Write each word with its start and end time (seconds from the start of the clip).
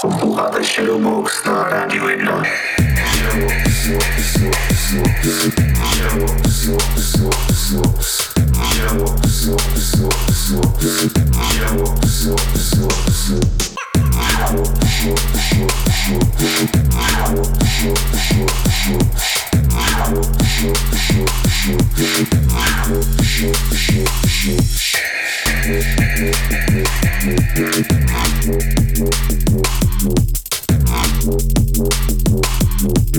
Posloucháte 0.00 0.64
Shadowbox 0.64 1.44
na 1.44 1.62
rádiu 1.68 2.08
1. 2.08 2.42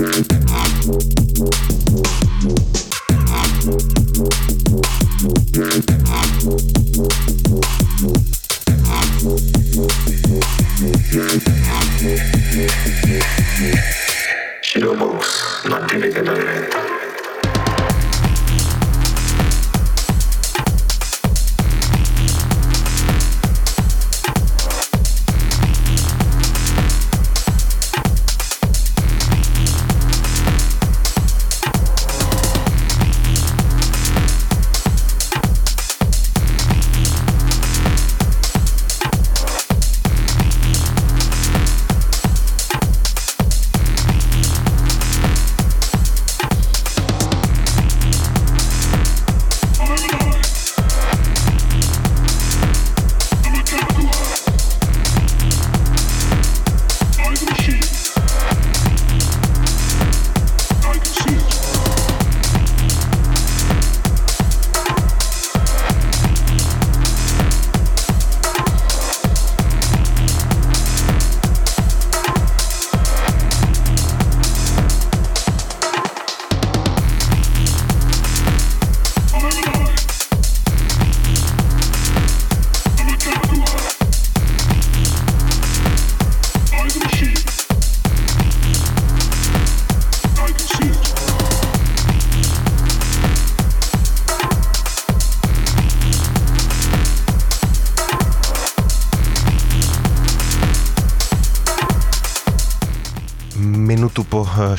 Shadowbox 0.04 0.43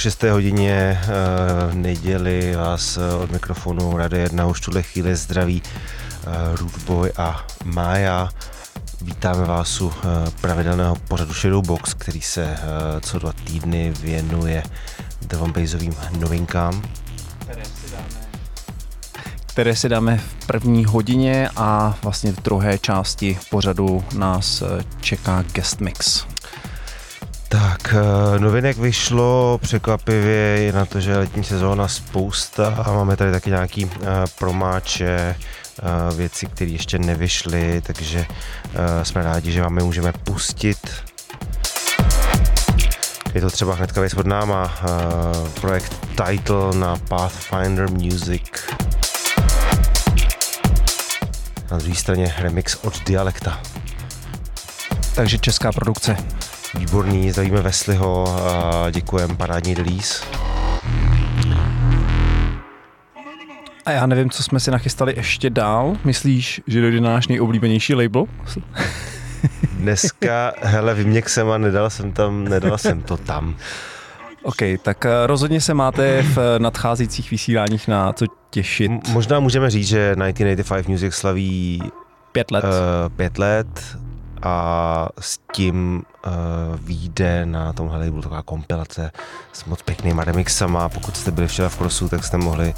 6. 0.05 0.23
hodině 0.23 1.01
uh, 1.03 1.73
neděli 1.73 2.55
vás 2.55 2.97
uh, 2.97 3.21
od 3.21 3.31
mikrofonu 3.31 3.97
Rady 3.97 4.17
1 4.17 4.45
už 4.47 4.61
tuhle 4.61 4.83
chvíli 4.83 5.15
zdraví 5.15 5.61
uh, 5.61 6.55
Rootboy 6.55 7.11
a 7.17 7.47
Mája. 7.63 8.29
Vítáme 9.01 9.45
vás 9.45 9.81
u 9.81 9.87
uh, 9.87 9.93
pravidelného 10.41 10.95
pořadu 10.95 11.33
Shadowbox, 11.33 11.93
který 11.93 12.21
se 12.21 12.45
uh, 12.45 12.99
co 12.99 13.19
dva 13.19 13.33
týdny 13.33 13.93
věnuje 14.01 14.63
drum 15.21 15.53
novinkám. 16.19 16.81
které 19.45 19.75
si 19.75 19.89
dáme 19.89 20.17
v 20.17 20.45
první 20.45 20.85
hodině 20.85 21.49
a 21.55 21.97
vlastně 22.01 22.31
v 22.31 22.41
druhé 22.41 22.77
části 22.77 23.39
pořadu 23.49 24.03
nás 24.17 24.63
čeká 25.01 25.43
guest 25.53 25.81
mix. 25.81 26.34
Tak, 27.95 28.41
novinek 28.41 28.77
vyšlo 28.77 29.59
překvapivě 29.61 30.35
je 30.35 30.71
na 30.71 30.85
to, 30.85 30.99
že 30.99 31.17
letní 31.17 31.43
sezóna 31.43 31.87
spousta 31.87 32.83
a 32.85 32.91
máme 32.91 33.17
tady 33.17 33.31
taky 33.31 33.49
nějaký 33.49 33.85
uh, 33.85 33.91
promáče, 34.39 35.35
uh, 36.09 36.17
věci, 36.17 36.45
které 36.45 36.71
ještě 36.71 36.99
nevyšly, 36.99 37.81
takže 37.81 38.25
jsme 39.03 39.23
rádi, 39.23 39.51
že 39.51 39.61
vám 39.61 39.77
je 39.77 39.83
můžeme 39.83 40.11
pustit. 40.11 40.89
Je 43.33 43.41
to 43.41 43.49
třeba 43.49 43.75
hnedka 43.75 44.01
věc 44.01 44.13
pod 44.13 44.25
náma, 44.25 44.75
projekt 45.61 46.07
Title 46.25 46.79
na 46.79 46.95
Pathfinder 46.95 47.89
Music. 47.89 48.51
Na 51.71 51.77
druhé 51.77 51.95
straně 51.95 52.35
remix 52.37 52.75
od 52.75 53.03
Dialekta. 53.03 53.61
Takže 55.15 55.37
česká 55.37 55.71
produkce. 55.71 56.17
Výborný, 56.79 57.31
zdravíme 57.31 57.61
Vesliho 57.61 58.25
a 58.49 58.89
děkujeme 58.91 59.35
parádní 59.35 59.75
Delís. 59.75 60.23
A 63.85 63.91
já 63.91 64.05
nevím, 64.05 64.29
co 64.29 64.43
jsme 64.43 64.59
si 64.59 64.71
nachystali 64.71 65.13
ještě 65.17 65.49
dál. 65.49 65.97
Myslíš, 66.03 66.61
že 66.67 66.81
dojde 66.81 67.01
na 67.01 67.09
náš 67.09 67.27
nejoblíbenější 67.27 67.95
label? 67.95 68.25
Dneska, 69.71 70.53
hele, 70.61 70.93
vyměk 70.93 71.29
jsem 71.29 71.49
a 71.49 71.57
nedal 71.57 71.89
jsem 71.89 72.11
tam, 72.11 72.43
nedal 72.43 72.77
jsem 72.77 73.01
to 73.01 73.17
tam. 73.17 73.55
OK, 74.43 74.57
tak 74.81 75.05
eh, 75.05 75.27
rozhodně 75.27 75.61
se 75.61 75.73
máte 75.73 76.21
v 76.21 76.37
nadcházejících 76.59 77.31
vysíláních 77.31 77.87
na 77.87 78.13
co 78.13 78.25
těšit. 78.49 78.91
M- 78.91 78.99
možná 79.13 79.39
můžeme 79.39 79.69
říct, 79.69 79.87
že 79.87 80.15
1985 80.15 80.87
Music 80.87 81.13
slaví 81.13 81.81
pět 82.31 82.51
let. 82.51 82.63
Uh, 82.63 82.69
pět 83.15 83.37
let 83.37 83.67
a 84.45 85.09
s 85.19 85.39
tím 85.53 86.03
uh, 86.25 86.31
vyjde 86.79 87.45
na 87.45 87.73
tomhle 87.73 87.97
labelu 87.97 88.21
taková 88.21 88.41
kompilace 88.41 89.11
s 89.53 89.65
moc 89.65 89.81
pěknýma 89.81 90.23
remixama. 90.23 90.89
Pokud 90.89 91.17
jste 91.17 91.31
byli 91.31 91.47
včera 91.47 91.69
v 91.69 91.77
Crossu, 91.77 92.09
tak 92.09 92.23
jste 92.23 92.37
mohli 92.37 92.73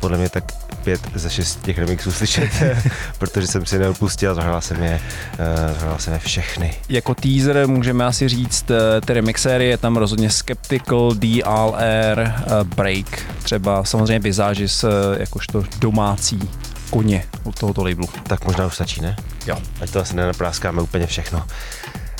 podle 0.00 0.18
mě 0.18 0.28
tak 0.28 0.44
pět 0.84 1.00
ze 1.14 1.30
šest 1.30 1.62
těch 1.62 1.78
remixů 1.78 2.12
slyšet, 2.12 2.50
protože 3.18 3.46
jsem 3.46 3.66
si 3.66 3.78
neodpustil 3.78 4.30
a 4.30 4.34
zahrál 4.34 4.60
jsem 4.60 4.82
je, 4.82 5.00
uh, 5.32 5.78
zahrál 5.78 5.98
jsem 5.98 6.12
je 6.12 6.18
všechny. 6.18 6.74
Jako 6.88 7.14
teaser 7.14 7.68
můžeme 7.68 8.04
asi 8.04 8.28
říct, 8.28 8.70
eh, 8.70 9.00
ty 9.00 9.12
remixéry 9.12 9.68
je 9.68 9.78
tam 9.78 9.96
rozhodně 9.96 10.30
Skeptical, 10.30 11.14
DLR, 11.14 12.32
uh, 12.46 12.68
Break, 12.76 13.22
třeba 13.42 13.84
samozřejmě 13.84 14.18
Visages 14.18 14.84
jakožto 15.18 15.64
domácí 15.78 16.50
koně 16.90 17.24
od 17.44 17.58
tohoto 17.58 17.84
labelu. 17.84 18.08
Tak 18.22 18.44
možná 18.44 18.66
už 18.66 18.74
stačí, 18.74 19.00
ne? 19.00 19.16
Jo. 19.46 19.58
Ať 19.80 19.90
to 19.90 20.00
asi 20.00 20.16
nenapráskáme 20.16 20.82
úplně 20.82 21.06
všechno. 21.06 21.46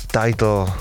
Title, 0.07 0.73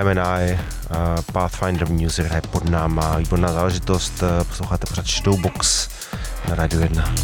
IMNI, 0.00 0.52
uh, 0.52 0.96
Pathfinder 1.32 1.88
Music 1.88 2.26
je 2.34 2.40
pod 2.50 2.70
náma, 2.70 3.16
výborná 3.16 3.52
záležitost, 3.52 4.22
posloucháte 4.48 4.86
pořád 4.86 5.06
Shadowbox 5.06 5.88
na 6.48 6.54
Radio 6.54 6.80
1. 6.80 7.14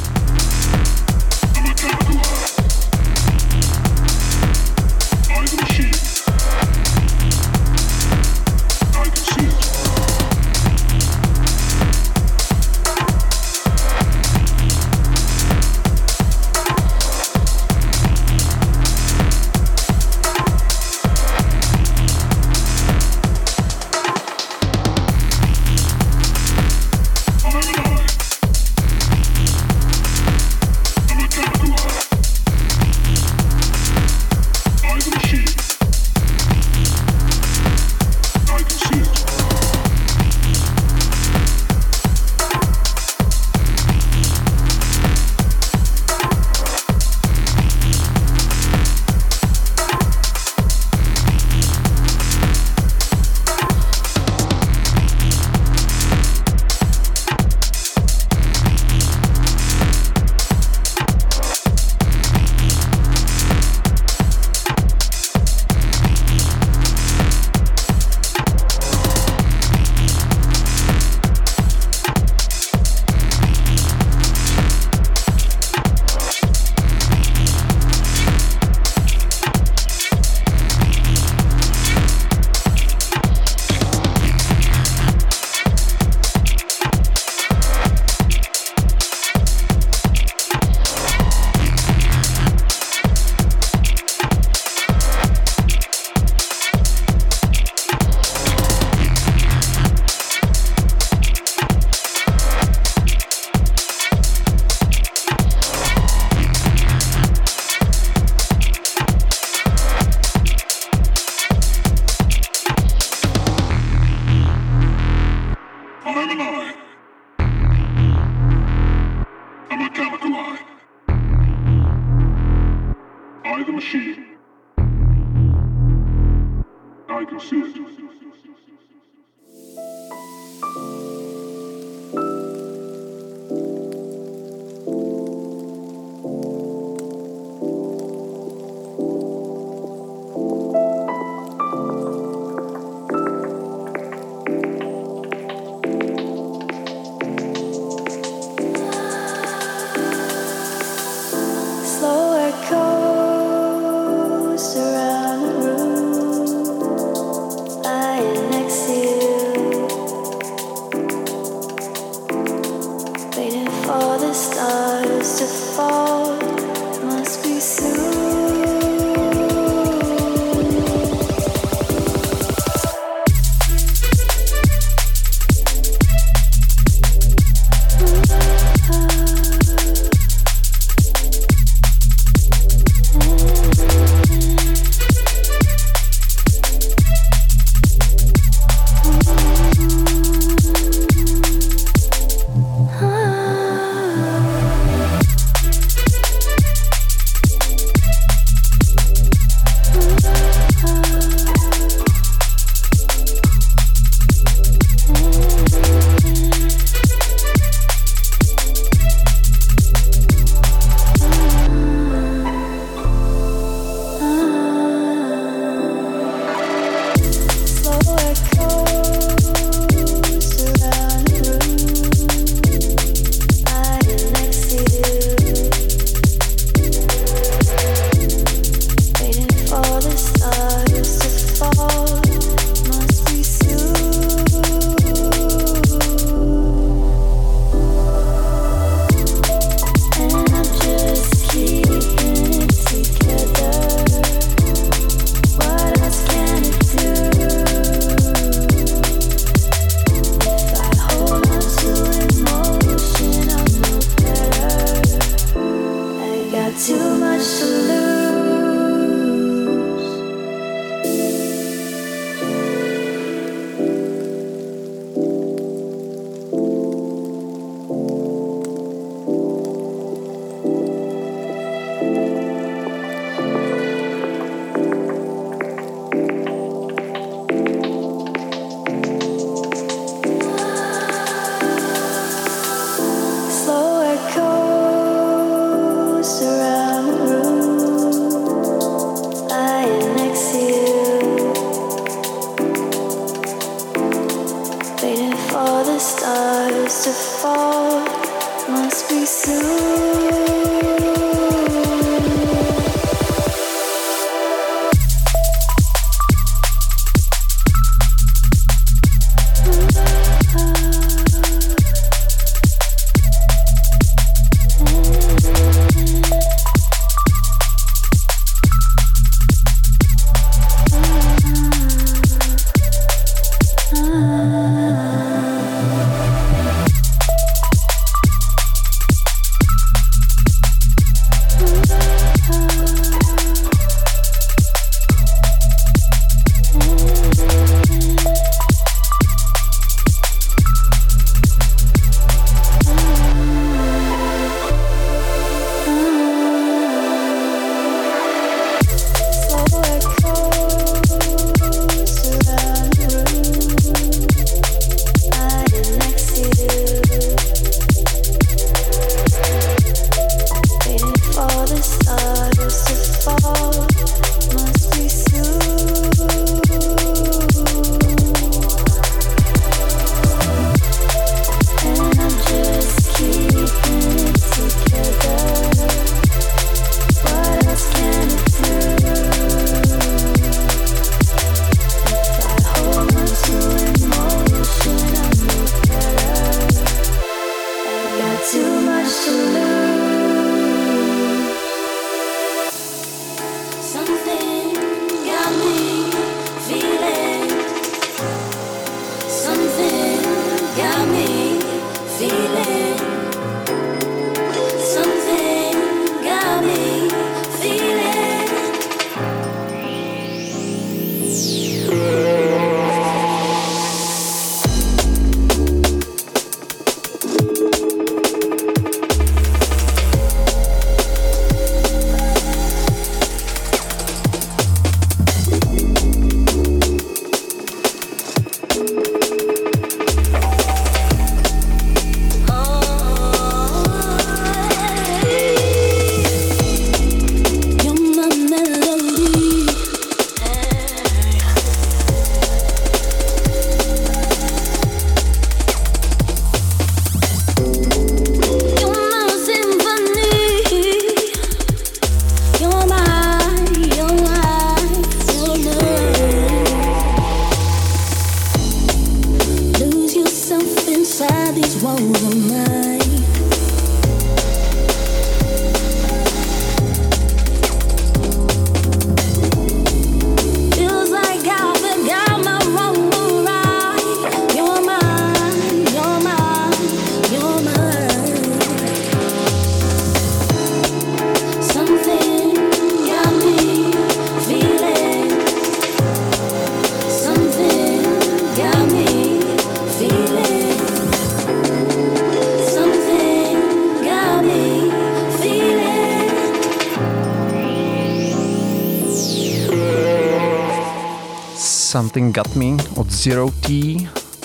Something 501.92 502.34
Got 502.34 502.56
Me 502.56 502.76
od 502.96 503.11
Zero 503.11 503.50
T 503.61 503.68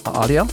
a 0.05 0.09
Alia. 0.09 0.47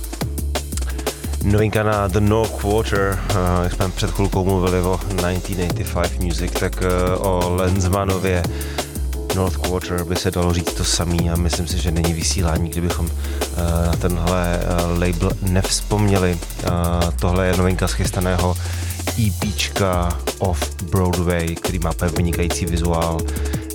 Novinka 1.43 1.83
na 1.83 2.09
The 2.09 2.21
No 2.21 2.49
Quarter, 2.49 3.19
eh, 3.31 3.35
jak 3.63 3.73
jsme 3.73 3.89
před 3.89 4.11
chvilkou 4.11 4.45
mluvili 4.45 4.81
o 4.81 4.99
1985 4.99 6.21
Music, 6.21 6.53
tak 6.61 6.83
eh, 6.83 7.17
o 7.17 7.55
Lenzmanově 7.55 8.43
North 9.37 9.57
Quarter 9.57 10.05
by 10.05 10.17
se 10.17 10.31
dalo 10.31 10.55
říct 10.55 10.73
to 10.73 10.85
samý 10.85 11.31
a 11.31 11.37
myslím 11.37 11.67
si, 11.67 11.79
že 11.79 11.91
není 11.91 12.13
vysílání, 12.13 12.71
kdybychom 12.71 13.09
eh, 13.11 13.87
na 13.87 13.93
tenhle 13.93 14.61
label 14.99 15.31
nevzpomněli. 15.43 16.39
Tohle 17.21 17.47
je 17.47 17.57
novinka 17.57 17.89
schystaného 17.89 18.57
EPčka 19.27 20.19
Off 20.39 20.75
Broadway, 20.83 21.55
který 21.55 21.79
má 21.79 21.93
vynikající 22.17 22.67
vizuál 22.67 23.19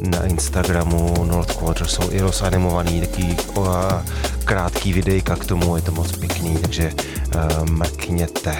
na 0.01 0.25
Instagramu 0.25 1.25
North 1.25 1.56
Quarter 1.56 1.88
jsou 1.88 2.12
i 2.12 2.20
rozanimovaný, 2.22 3.01
taký 3.01 3.38
o, 3.56 3.68
krátký 4.46 4.94
videjka 4.94 5.36
k 5.36 5.46
tomu, 5.46 5.75
je 5.75 5.82
to 5.82 5.91
moc 5.91 6.12
pěkný, 6.12 6.58
takže 6.58 6.91
uh, 7.36 7.70
mrkněte. 7.70 8.58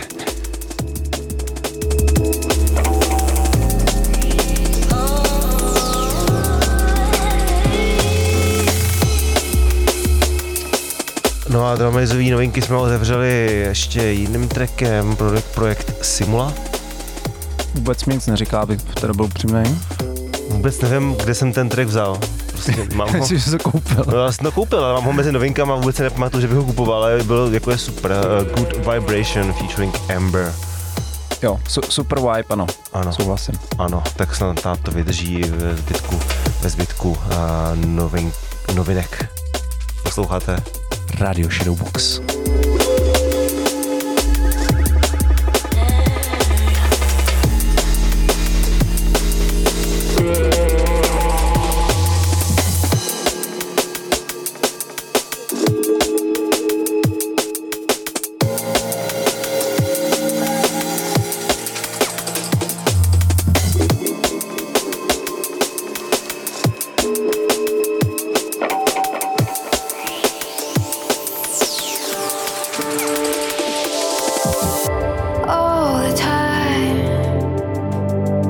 No 11.50 11.66
a 11.66 11.76
dramizové 11.76 12.24
novinky 12.24 12.62
jsme 12.62 12.76
otevřeli 12.76 13.64
ještě 13.68 14.02
jiným 14.02 14.48
trackem, 14.48 15.16
projekt, 15.16 15.46
projekt 15.56 16.06
Simula. 16.06 16.54
Vůbec 17.74 18.06
mi 18.06 18.14
nic 18.14 18.28
neříká, 18.28 18.60
abych 18.60 18.82
teda 18.82 19.14
byl 19.14 19.26
upřímný. 19.26 19.80
Vůbec 20.50 20.82
nevím, 20.82 21.16
kde 21.16 21.36
jsem 21.36 21.54
ten 21.54 21.70
track 21.70 21.88
vzal. 21.88 22.18
Prostě 22.52 22.88
mám 22.96 23.20
ho, 23.20 23.26
Jsi 23.28 23.52
to 23.58 23.70
koupil. 23.72 24.06
No, 24.08 24.18
já 24.18 24.32
jsem 24.32 24.44
to 24.44 24.52
koupil, 24.52 24.86
ale 24.86 24.94
mám 24.94 25.04
ho 25.04 25.14
mezi 25.14 25.32
novinkama, 25.32 25.76
vůbec 25.76 25.96
se 25.96 26.04
nepamatuju, 26.04 26.42
že 26.42 26.48
bych 26.48 26.58
ho 26.58 26.64
kupoval, 26.64 27.04
ale 27.04 27.24
bylo 27.24 27.52
jako 27.52 27.72
je 27.72 27.78
super. 27.78 28.12
Uh, 28.12 28.48
Good 28.58 28.74
Vibration 28.78 29.54
featuring 29.54 29.98
Amber. 30.16 30.54
Jo, 31.42 31.60
su- 31.68 31.82
super 31.90 32.20
vibe, 32.20 32.44
ano. 32.50 32.68
Ano. 32.94 33.14
Souhlasím. 33.14 33.56
Ano, 33.78 34.04
tak 34.16 34.36
snad 34.36 34.66
nám 34.66 34.78
to 34.78 34.92
vydrží 34.92 35.42
ve 35.42 35.76
zbytku, 35.76 36.20
ve 36.62 36.70
zbytku 36.70 37.10
uh, 37.12 37.18
novin, 37.86 38.32
novinek. 38.76 39.30
Posloucháte? 40.04 40.58
Radio 41.20 41.50
Shadowbox. 41.50 42.20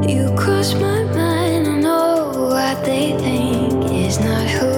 You 0.09 0.33
cross 0.35 0.73
my 0.73 1.03
mind, 1.03 1.67
I 1.67 1.79
know 1.81 2.31
what 2.49 2.83
they 2.83 3.15
think 3.19 3.91
is 3.93 4.17
not 4.19 4.49
who. 4.49 4.68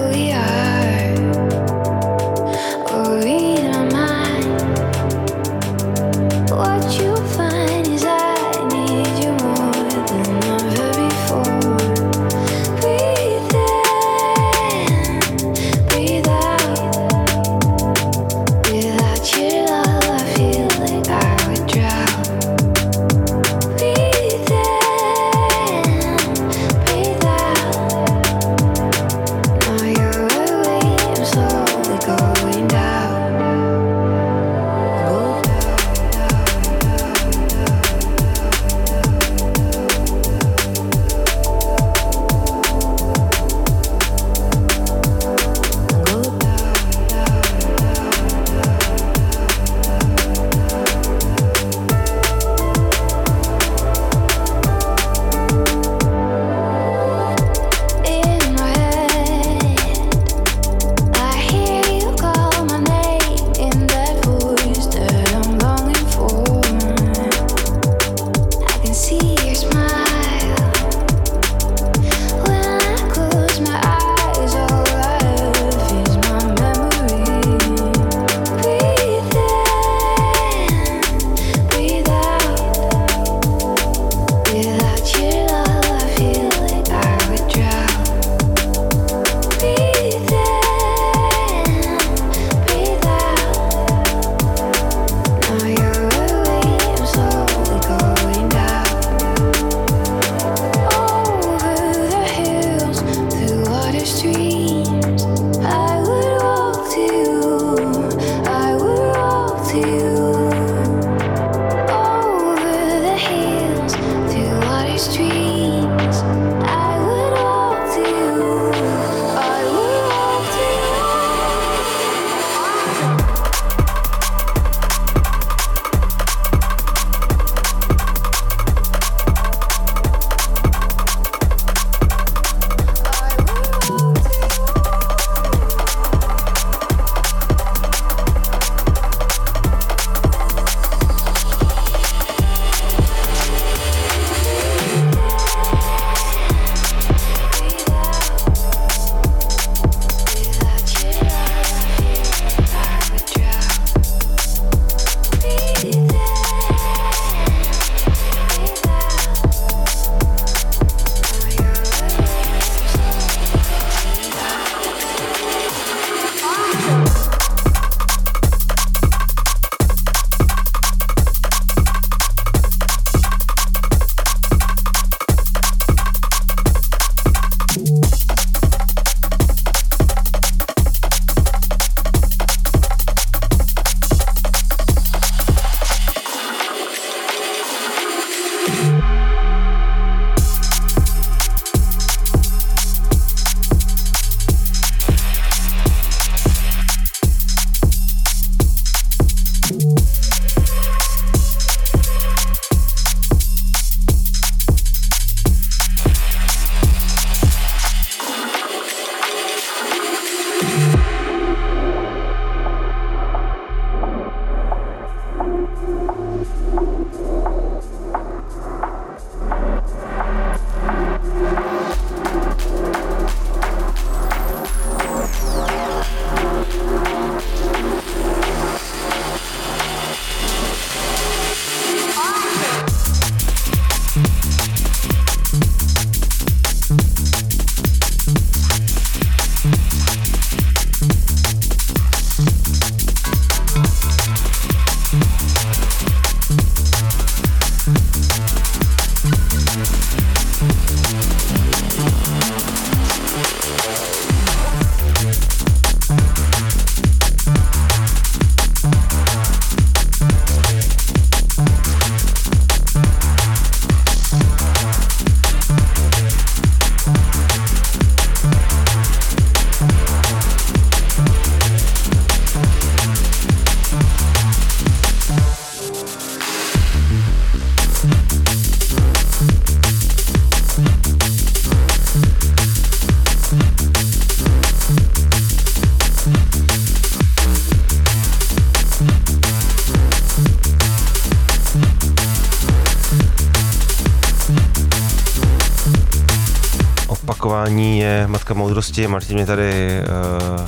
Matka 298.26 298.54
moudrosti. 298.54 299.06
Martin 299.06 299.36
mě 299.36 299.46
tady 299.46 300.00
uh, 300.00 300.66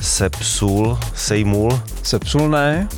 sepsul, 0.00 0.98
sejmul. 1.14 1.80
Sepsul 2.02 2.48
ne, 2.48 2.88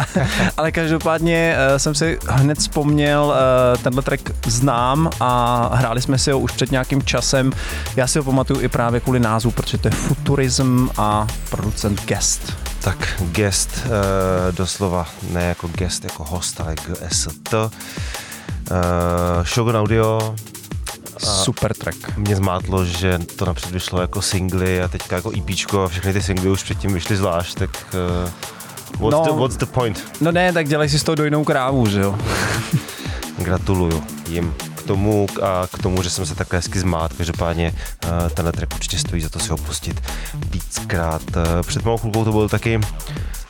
ale 0.56 0.72
každopádně 0.72 1.56
uh, 1.70 1.76
jsem 1.76 1.94
si 1.94 2.18
hned 2.28 2.58
vzpomněl, 2.58 3.24
uh, 3.24 3.82
tenhle 3.82 4.02
track 4.02 4.30
znám 4.46 5.10
a 5.20 5.70
hráli 5.74 6.02
jsme 6.02 6.18
si 6.18 6.30
ho 6.30 6.38
už 6.38 6.52
před 6.52 6.70
nějakým 6.70 7.02
časem. 7.02 7.52
Já 7.96 8.06
si 8.06 8.18
ho 8.18 8.24
pamatuju 8.24 8.60
i 8.60 8.68
právě 8.68 9.00
kvůli 9.00 9.20
názvu, 9.20 9.50
protože 9.50 9.78
to 9.78 9.88
je 9.88 9.92
Futurism 9.92 10.88
a 10.98 11.26
producent 11.50 12.04
Guest. 12.04 12.52
Tak 12.80 13.22
guest, 13.32 13.70
uh, 13.84 13.90
doslova 14.54 15.06
ne 15.30 15.44
jako 15.44 15.68
guest, 15.68 16.04
jako 16.04 16.24
host, 16.24 16.60
ale 16.60 16.74
GST. 16.74 17.54
Uh, 17.54 17.70
Shogun 19.44 19.76
Audio, 19.76 20.34
Super 21.44 21.74
track. 21.74 22.16
mě 22.16 22.36
zmátlo, 22.36 22.84
že 22.84 23.18
to 23.36 23.44
napřed 23.44 23.70
vyšlo 23.70 24.00
jako 24.00 24.22
singly 24.22 24.82
a 24.82 24.88
teďka 24.88 25.16
jako 25.16 25.32
EPčko 25.38 25.82
a 25.84 25.88
všechny 25.88 26.12
ty 26.12 26.22
singly 26.22 26.48
už 26.48 26.62
předtím 26.62 26.94
vyšly 26.94 27.16
zvlášť, 27.16 27.58
tak 27.58 27.70
uh, 27.94 28.30
what's, 29.00 29.28
No. 29.28 29.34
the, 29.34 29.40
what's 29.40 29.56
the 29.56 29.66
point? 29.66 30.04
No 30.20 30.32
ne, 30.32 30.52
tak 30.52 30.68
dělej 30.68 30.88
si 30.88 30.98
z 30.98 31.02
toho 31.02 31.14
dojnou 31.14 31.44
krávu, 31.44 31.86
že 31.86 32.00
jo? 32.00 32.18
Gratuluju 33.38 34.04
jim 34.28 34.54
k 34.74 34.82
tomu 34.82 35.26
a 35.42 35.66
k 35.72 35.78
tomu, 35.82 36.02
že 36.02 36.10
jsem 36.10 36.26
se 36.26 36.34
takhle 36.34 36.58
hezky 36.58 36.78
zmát. 36.78 37.12
Každopádně 37.12 37.74
uh, 38.04 38.28
tenhle 38.28 38.52
track 38.52 38.74
určitě 38.74 38.98
stojí 38.98 39.22
za 39.22 39.28
to 39.28 39.38
si 39.38 39.48
ho 39.48 39.56
pustit 39.56 40.00
víckrát. 40.50 41.22
Uh, 41.36 41.42
před 41.62 41.84
malou 41.84 41.98
chvilkou 41.98 42.24
to 42.24 42.32
byl 42.32 42.48
taky 42.48 42.80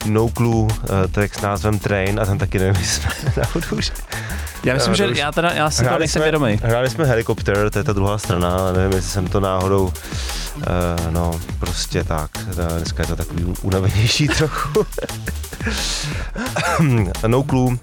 No 0.06 0.28
Clue 0.28 0.62
uh, 0.62 0.68
track 1.10 1.34
s 1.34 1.40
názvem 1.40 1.78
Train 1.78 2.20
a 2.20 2.26
ten 2.26 2.38
taky 2.38 2.58
nevím, 2.58 2.82
jestli 2.82 3.02
jsme 3.02 3.32
náhodou 3.42 3.76
už 3.78 3.92
Já 4.64 4.74
myslím, 4.74 4.94
že 4.94 5.08
já 5.14 5.32
teda, 5.32 5.50
já 5.52 5.70
si 5.70 5.84
to 5.84 5.98
nejsem 5.98 6.22
vědomý. 6.22 6.60
hráli 6.62 6.90
jsme 6.90 7.04
Helikopter, 7.04 7.70
to 7.70 7.78
je 7.78 7.84
ta 7.84 7.92
druhá 7.92 8.18
strana, 8.18 8.56
ale 8.56 8.72
nevím, 8.72 8.92
jestli 8.92 9.10
jsem 9.10 9.26
to 9.26 9.40
náhodou, 9.40 9.92
uh, 10.56 10.62
no 11.10 11.40
prostě 11.58 12.04
tak, 12.04 12.30
uh, 12.48 12.76
dneska 12.76 13.02
je 13.02 13.06
to 13.06 13.16
takový 13.16 13.44
unavenější 13.62 14.28
trochu. 14.38 14.86
no 17.26 17.42
Clue, 17.42 17.72
uh, 17.72 17.76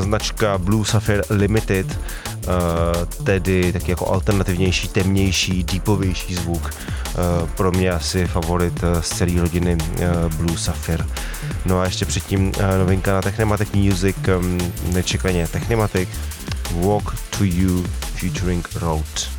značka 0.00 0.58
Blue 0.58 0.84
Sapphire 0.84 1.22
Limited, 1.30 1.86
uh, 1.86 3.24
tedy 3.24 3.72
taky 3.72 3.90
jako 3.90 4.08
alternativnější, 4.08 4.88
temnější, 4.88 5.64
deepovější 5.64 6.34
zvuk. 6.34 6.62
Uh, 6.62 7.48
pro 7.48 7.72
mě 7.72 7.90
asi 7.90 8.26
favorit 8.26 8.80
z 9.00 9.08
celé 9.08 9.40
rodiny 9.40 9.78
Blue 10.36 10.58
Sapphire. 10.58 11.04
No 11.64 11.80
a 11.80 11.84
ještě 11.84 12.04
předtím 12.04 12.52
novinka 12.78 13.12
na 13.14 13.22
Technematic 13.22 13.68
Music, 13.72 14.16
um, 14.38 14.58
nečekaně 14.92 15.48
Technematic, 15.48 16.08
Walk 16.74 17.14
to 17.38 17.44
You 17.44 17.84
featuring 18.14 18.68
Road. 18.74 19.30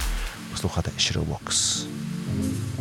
Posloucháte 0.52 0.92
Shadowbox. 1.00 1.84
They 2.34 2.73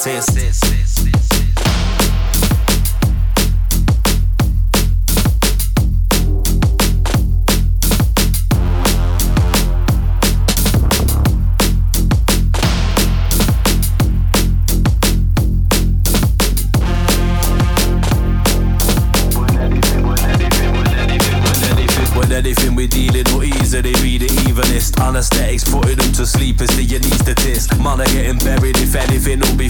test. 0.00 0.40
anything 22.40 22.74
we're 22.74 22.88
dealing 22.88 23.28
or 23.34 23.44
ease 23.44 23.70
they 23.70 23.92
read 24.02 24.22
it 24.22 24.32
evenest. 24.48 24.98
Anesthetics 24.98 25.64
putting 25.70 25.96
them 25.96 26.12
to 26.12 26.24
sleep 26.24 26.60
is 26.60 26.70
the 26.70 26.82
to 27.24 27.34
test. 27.34 27.78
Man 27.78 28.00
are 28.00 28.06
getting 28.06 28.38
better 28.38 28.59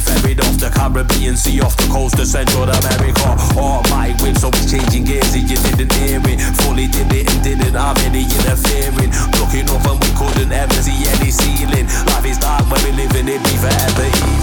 ferried 0.00 0.40
off 0.40 0.56
the 0.58 0.70
Caribbean 0.70 1.36
Sea, 1.36 1.60
off 1.60 1.76
the 1.76 1.88
coast 1.92 2.18
of 2.18 2.26
Central 2.26 2.64
America. 2.64 3.36
Automatic 3.56 4.20
whip, 4.22 4.36
so 4.36 4.48
it's 4.48 4.70
changing 4.70 5.04
gears 5.04 5.34
if 5.34 5.48
you 5.48 5.56
didn't 5.56 5.92
hear 6.00 6.20
it. 6.24 6.40
Fully 6.64 6.86
did 6.88 7.12
it 7.12 7.28
and 7.30 7.42
didn't 7.44 7.74
have 7.74 7.98
any 8.04 8.24
interfering. 8.24 9.10
Looking 9.38 9.68
up 9.68 9.84
and 9.86 9.98
we 10.00 10.10
couldn't 10.16 10.52
ever 10.52 10.80
see 10.80 11.04
any 11.18 11.30
ceiling. 11.30 11.86
Life 12.10 12.26
is 12.26 12.38
dark 12.38 12.64
when 12.70 12.82
we 12.84 12.92
live 12.92 13.14
in 13.16 13.28
it, 13.28 13.42
be 13.44 13.54
forever 13.60 14.06
evening. 14.08 14.39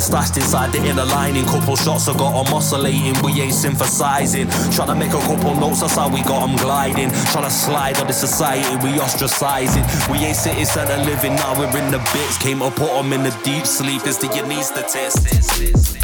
Jacket, 0.00 0.02
stashed 0.02 0.36
inside 0.36 0.72
the 0.72 0.78
inner 0.88 1.04
lining. 1.04 1.44
Couple 1.46 1.76
shots 1.76 2.08
I 2.08 2.16
got 2.16 2.34
'em 2.34 2.52
oscillating, 2.54 3.20
we 3.22 3.40
ain't 3.40 3.54
synthesizing. 3.54 4.48
Trying 4.72 4.88
to 4.88 4.94
make 4.94 5.12
a 5.12 5.20
couple 5.20 5.54
notes, 5.54 5.80
that's 5.80 5.96
how 5.96 6.08
we 6.08 6.22
got 6.22 6.42
'em 6.42 6.56
gliding. 6.56 7.10
Trying 7.32 7.44
to 7.44 7.50
slide 7.50 7.98
on 8.00 8.06
the 8.06 8.12
society, 8.12 8.76
we 8.76 8.98
ostracizing. 8.98 9.84
We 10.10 10.18
ain't 10.24 10.36
city 10.36 10.64
center 10.64 10.98
living, 11.04 11.34
now 11.36 11.54
we're 11.58 11.76
in 11.78 11.90
the 11.90 11.98
bits. 12.12 12.38
Came 12.38 12.60
to 12.60 12.70
put 12.70 12.90
'em 12.90 13.12
in 13.12 13.22
the 13.22 13.34
deep 13.42 13.66
sleep, 13.66 14.02
it's 14.06 14.18
the 14.18 14.28
anesthetist. 14.28 15.18
Thank 15.20 15.99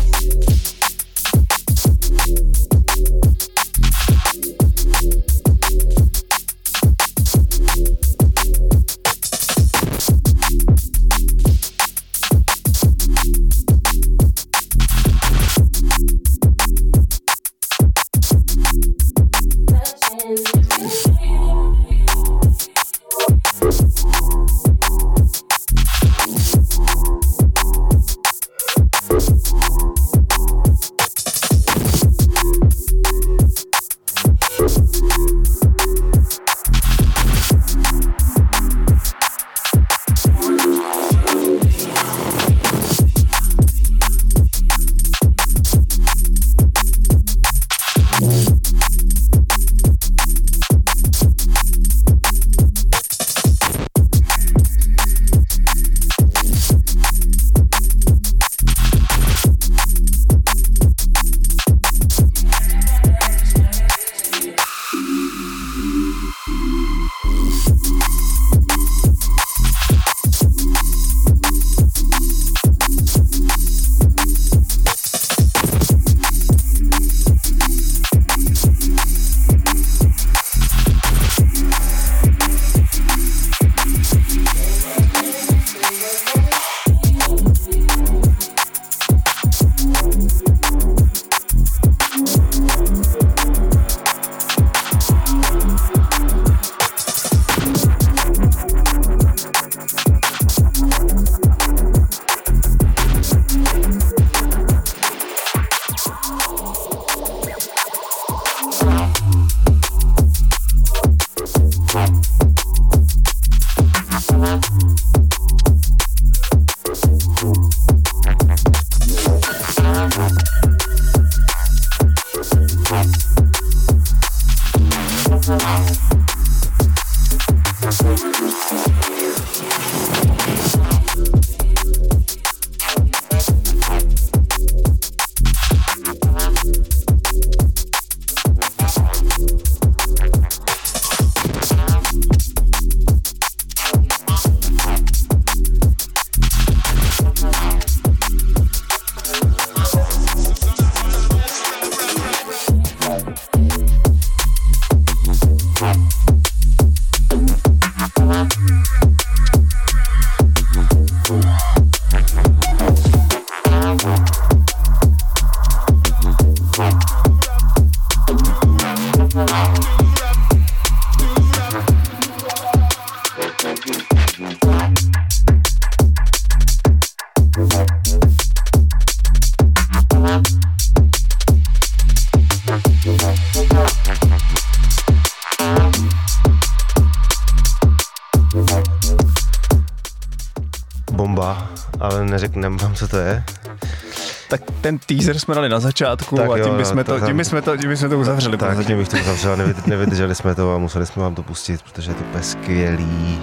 teaser 195.07 195.39
jsme 195.39 195.55
dali 195.55 195.69
na 195.69 195.81
začátku 195.81 196.37
Tak 196.37 196.51
a 196.51 196.59
tím 196.59 196.77
bychom 196.77 197.05
to, 197.05 197.21
tím 197.21 197.37
bychom 197.37 197.63
to, 197.63 197.77
tím 197.77 197.89
bychom 197.89 198.11
to 198.11 198.19
uzavřeli. 198.19 198.57
Tak, 198.57 198.87
tím 198.87 198.99
bych 198.99 199.09
to 199.09 199.17
uzavřel, 199.17 199.57
nevyd- 199.57 199.87
nevydrželi 199.87 200.35
jsme 200.35 200.55
to 200.55 200.75
a 200.75 200.79
museli 200.79 201.07
jsme 201.07 201.23
vám 201.23 201.35
to 201.35 201.43
pustit, 201.43 201.83
protože 201.83 202.11
je 202.11 202.15
to 202.15 202.25
úplně 202.25 202.43
skvělý. 202.45 203.39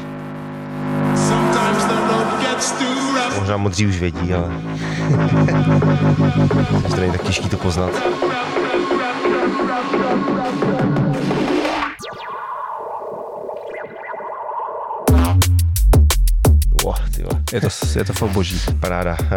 Možná 3.39 3.57
modří 3.57 3.87
už 3.87 3.99
vědí, 3.99 4.33
ale... 4.33 4.47
Že 6.87 6.95
to 6.95 7.01
není 7.01 7.11
tak 7.11 7.21
těžký 7.21 7.49
to 7.49 7.57
poznat. 7.57 7.91
Je 17.95 18.03
to, 18.05 18.13
to 18.13 18.19
fakt 18.19 18.29
boží. 18.31 18.61
Paráda. 18.79 19.17
Uh, 19.21 19.27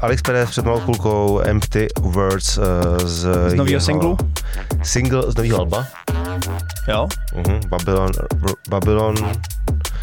Alex 0.00 0.22
Perez 0.22 0.50
před 0.50 0.64
malou 0.64 0.80
chvilkou 0.80 1.40
Empty 1.44 1.86
Words 2.00 2.58
uh, 2.58 2.64
z, 3.04 3.20
Z 3.48 3.54
novýho 3.54 3.66
jeho- 3.66 3.80
singlu? 3.80 4.16
Single 4.82 5.22
z 5.32 5.36
nového 5.36 5.58
alba. 5.58 5.86
Jo? 6.88 7.06
Uh-huh. 7.36 7.68
Babylon, 7.68 8.10
Babylon, 8.68 9.14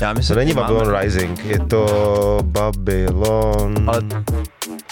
Já 0.02 0.14
myslím, 0.14 0.34
to 0.36 0.40
není 0.40 0.52
že 0.52 0.56
máme- 0.60 0.74
Babylon 0.74 0.96
Rising, 1.00 1.46
je 1.46 1.60
to 1.60 2.40
Babylon... 2.44 3.76
Ale 3.88 4.02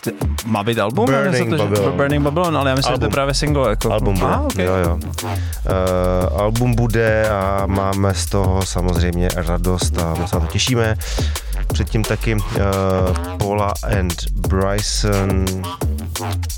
t- 0.04 0.12
má 0.46 0.64
být 0.64 0.80
album? 0.80 1.06
Burning 1.06 1.26
Já 1.26 1.32
myslím, 1.32 1.52
že- 1.52 1.58
Babylon. 1.58 1.98
Burning 1.98 2.24
Babylon, 2.24 2.58
ale 2.58 2.70
já 2.70 2.76
myslím, 2.76 2.94
že 2.94 3.00
to 3.00 3.04
je 3.04 3.06
Album. 3.08 3.14
právě 3.14 3.34
single. 3.34 3.70
Jako. 3.70 3.92
Album 3.94 4.14
bude, 4.20 4.32
Ah, 4.34 4.42
okay. 4.42 4.66
jo, 4.66 4.74
jo. 4.76 5.00
Uh, 5.24 6.42
album 6.42 6.76
bude 6.76 7.30
a 7.30 7.64
máme 7.66 8.14
z 8.14 8.26
toho 8.26 8.66
samozřejmě 8.66 9.28
radost 9.36 9.98
a 9.98 10.14
moc 10.20 10.30
se 10.30 10.36
na 10.36 10.46
to 10.46 10.52
těšíme. 10.52 10.96
Předtím 11.82 12.04
taky 12.04 12.36
uh, 12.36 12.42
Paula 13.38 13.74
and 14.00 14.32
Bryson. 14.32 15.46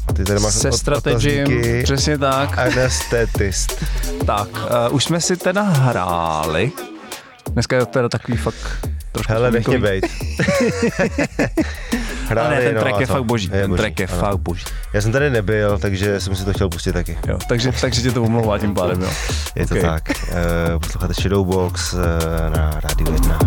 A 0.08 0.14
ty 0.14 0.24
tady 0.24 0.40
máš 0.40 0.54
Se 0.54 0.72
strategiem, 0.72 1.62
přesně 1.84 2.18
tak. 2.18 2.58
Anestetist. 2.58 3.86
Tak, 4.26 4.48
uh, 4.52 4.96
už 4.96 5.04
jsme 5.04 5.22
si 5.22 5.38
teda 5.38 5.62
hráli. 5.62 6.72
Dneska 7.52 7.76
je 7.76 7.86
to 7.86 7.92
teda 7.92 8.10
takový 8.10 8.38
fakt 8.38 8.88
trošku 9.14 9.34
Hele, 9.34 9.52
nech 9.52 9.68
mě 9.68 9.80
bejt. 9.80 10.06
Ale 12.40 12.50
ne, 12.50 12.62
ten 12.62 12.76
no 12.76 12.82
track 12.82 13.00
je 13.00 13.06
fakt 13.06 13.24
boží. 13.24 13.50
ten 13.50 13.76
track 13.76 14.00
je 14.00 14.08
ano. 14.08 14.20
fakt 14.20 14.38
boží. 14.38 14.66
Já 14.94 15.02
jsem 15.02 15.12
tady 15.12 15.30
nebyl, 15.30 15.78
takže 15.78 16.20
jsem 16.20 16.36
si 16.36 16.46
to 16.46 16.54
chtěl 16.54 16.70
pustit 16.70 16.94
taky. 16.94 17.18
Jo, 17.28 17.38
takže, 17.48 17.72
takže 17.82 18.02
tě 18.02 18.12
to 18.12 18.24
omlouvá 18.24 18.58
tím 18.60 18.74
pádem, 18.74 19.02
jo. 19.02 19.10
Je 19.56 19.68
to 19.68 19.76
Ok. 19.76 19.82
tak. 19.82 20.04
Uh, 20.10 20.80
posloucháte 20.80 21.14
Shadowbox 21.14 21.94
uh, 21.94 22.00
na 22.56 22.80
Rádiu 22.84 23.14
1. 23.14 23.40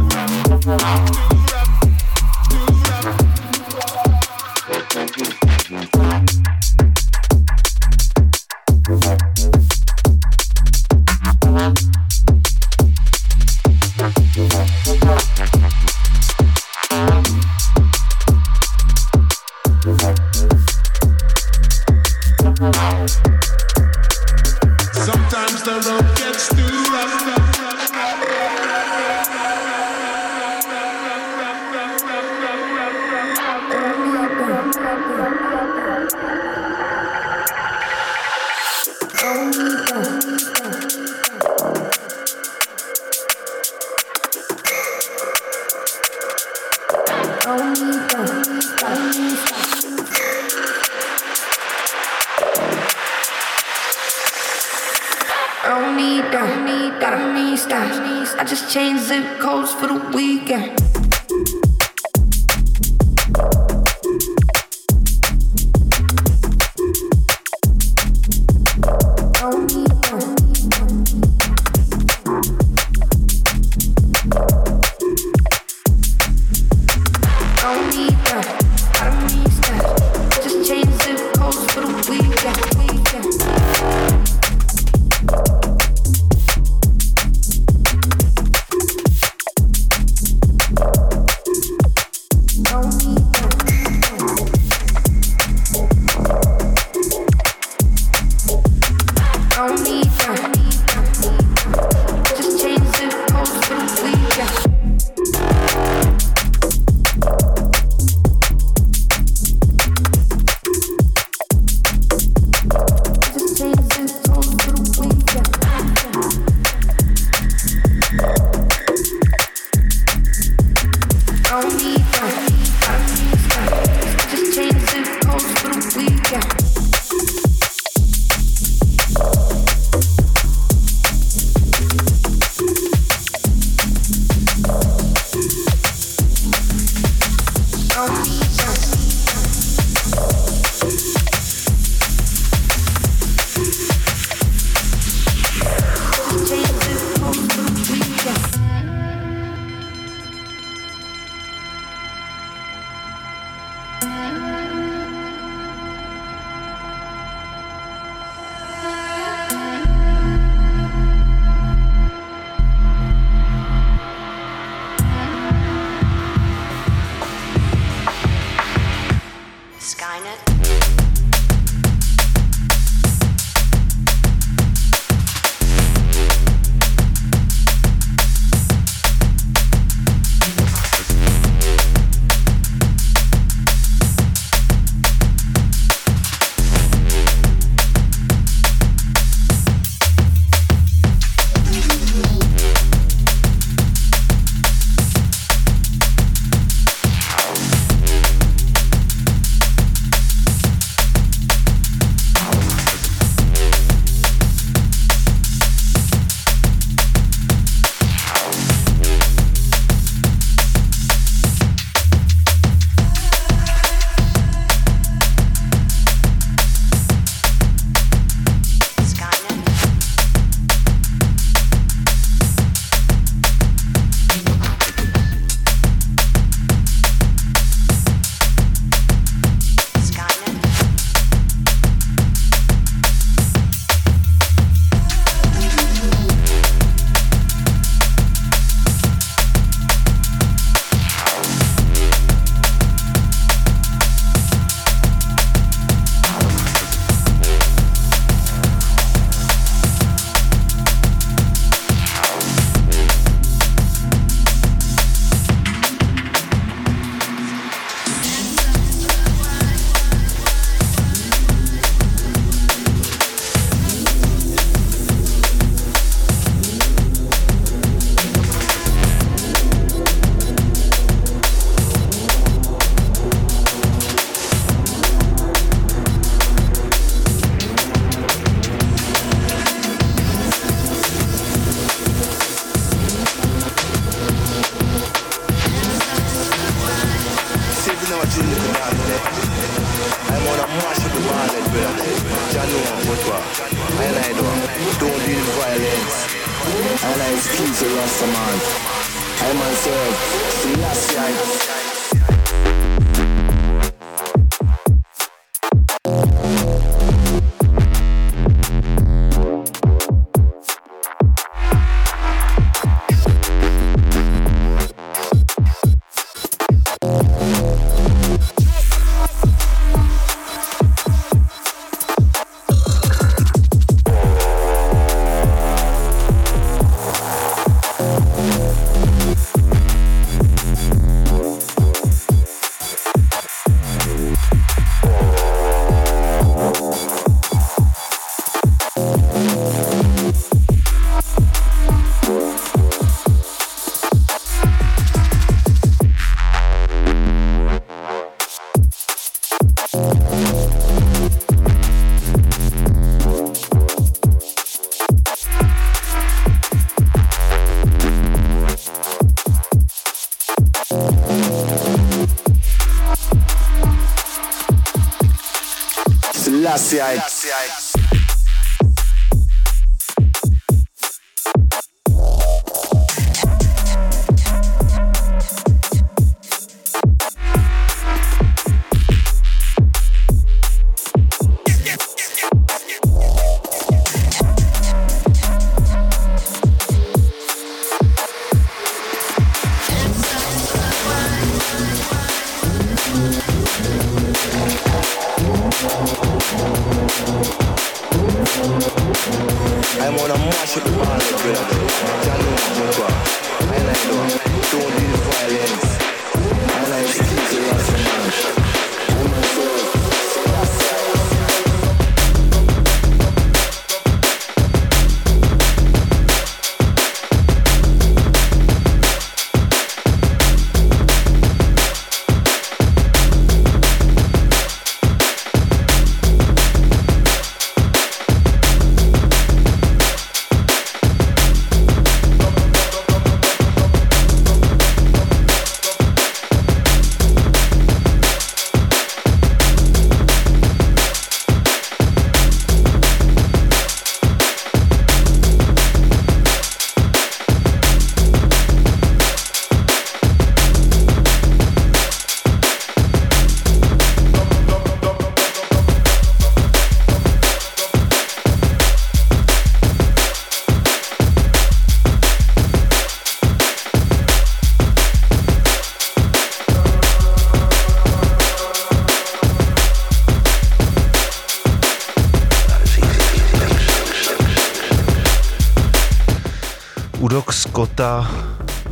CIT. 366.86 367.35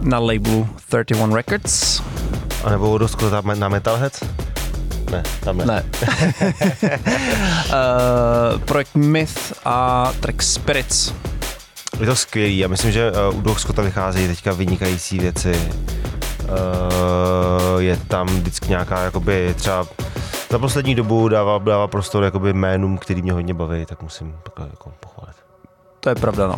Na 0.00 0.18
labelu 0.18 0.68
31 0.88 1.36
Records. 1.36 2.02
anebo 2.64 2.90
Udok 2.90 3.10
Scotta 3.10 3.42
na 3.54 3.68
Metalhead? 3.68 4.24
Ne, 5.10 5.22
tam 5.40 5.56
ne. 5.56 5.64
Ne. 5.64 5.84
uh, 7.68 8.60
projekt 8.64 8.94
Myth 8.94 9.52
a 9.64 10.12
track 10.20 10.42
Spirits. 10.42 11.12
Je 12.00 12.06
to 12.06 12.16
skvělý. 12.16 12.58
Já 12.58 12.68
myslím, 12.68 12.92
že 12.92 13.12
uh, 13.12 13.34
u 13.34 13.38
Udok 13.38 13.60
Scotta 13.60 13.82
vycházejí 13.82 14.28
teďka 14.28 14.52
vynikající 14.52 15.18
věci. 15.18 15.72
Uh, 16.42 17.82
je 17.82 17.96
tam 17.96 18.26
vždycky 18.26 18.68
nějaká, 18.68 19.02
jakoby 19.02 19.54
třeba 19.56 19.86
za 20.50 20.58
poslední 20.58 20.94
dobu 20.94 21.28
dává, 21.28 21.58
dává 21.58 21.86
prostor 21.86 22.24
jakoby 22.24 22.52
jménům, 22.52 22.98
který 22.98 23.22
mě 23.22 23.32
hodně 23.32 23.54
baví, 23.54 23.86
tak 23.86 24.02
musím 24.02 24.36
takhle 24.42 24.66
jako 24.70 24.92
pochválit. 25.00 25.36
To 26.00 26.08
je 26.08 26.14
pravda, 26.14 26.46
no. 26.46 26.56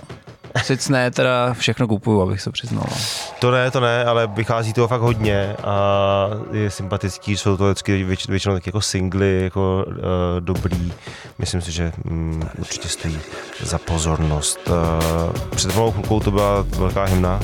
Sice 0.63 0.93
ne, 0.93 1.11
teda 1.11 1.55
všechno 1.55 1.89
kupuju, 1.89 2.23
abych 2.23 2.41
se 2.41 2.51
přiznal. 2.51 2.85
no. 2.91 2.97
To 3.39 3.51
ne, 3.51 3.71
to 3.71 3.81
ne, 3.81 4.05
ale 4.05 4.27
vychází 4.27 4.73
toho 4.73 4.89
fakt 4.89 5.01
hodně 5.01 5.57
a 5.65 6.29
je 6.53 6.71
sympatický, 6.71 7.37
jsou 7.37 7.57
to 7.57 7.65
vždycky 7.65 8.05
věč, 8.05 8.29
většinou 8.29 8.55
tak 8.55 8.67
jako 8.67 8.81
singly, 8.81 9.43
jako 9.45 9.85
uh, 9.89 9.95
dobrý. 10.41 10.93
Myslím 11.39 11.61
si, 11.61 11.73
že 11.73 11.93
um, 12.11 12.43
určitě 12.59 12.89
stojí 12.89 13.19
za 13.63 13.79
pozornost. 13.79 14.59
Uh, 14.69 15.33
před 15.57 15.77
malou 15.77 15.91
chvilkou 15.93 16.21
to 16.21 16.31
byla 16.31 16.65
velká 16.69 17.05
hymna. 17.05 17.41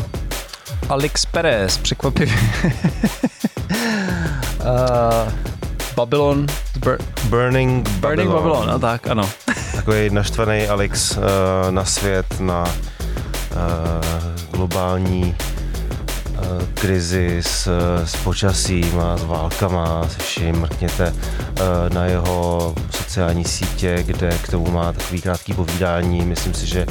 Alex 0.88 1.26
Perez, 1.26 1.78
překvapivě. 1.78 2.34
uh, 4.60 5.32
Babylon, 5.96 6.46
Bur- 6.80 6.98
Burning, 7.24 7.88
Burning 7.88 8.30
Babylon, 8.30 8.66
no 8.68 8.78
tak, 8.78 9.06
ano. 9.06 9.30
Takový 9.76 10.10
naštvaný 10.10 10.68
Alex 10.68 11.16
uh, 11.16 11.22
na 11.70 11.84
svět, 11.84 12.26
na 12.40 12.64
globální 14.50 15.34
uh, 16.30 16.62
krizi 16.74 17.38
s, 17.42 17.68
s 18.04 18.16
počasím 18.16 19.00
a 19.00 19.16
s 19.16 19.24
válkama, 19.24 20.08
se 20.08 20.18
vším. 20.18 20.56
Mrkněte 20.60 21.12
uh, 21.12 21.94
na 21.94 22.04
jeho 22.04 22.74
sociální 22.90 23.44
sítě, 23.44 24.02
kde 24.06 24.38
k 24.38 24.48
tomu 24.48 24.70
má 24.70 24.92
takový 24.92 25.20
krátký 25.20 25.54
povídání. 25.54 26.20
Myslím 26.20 26.54
si, 26.54 26.66
že 26.66 26.86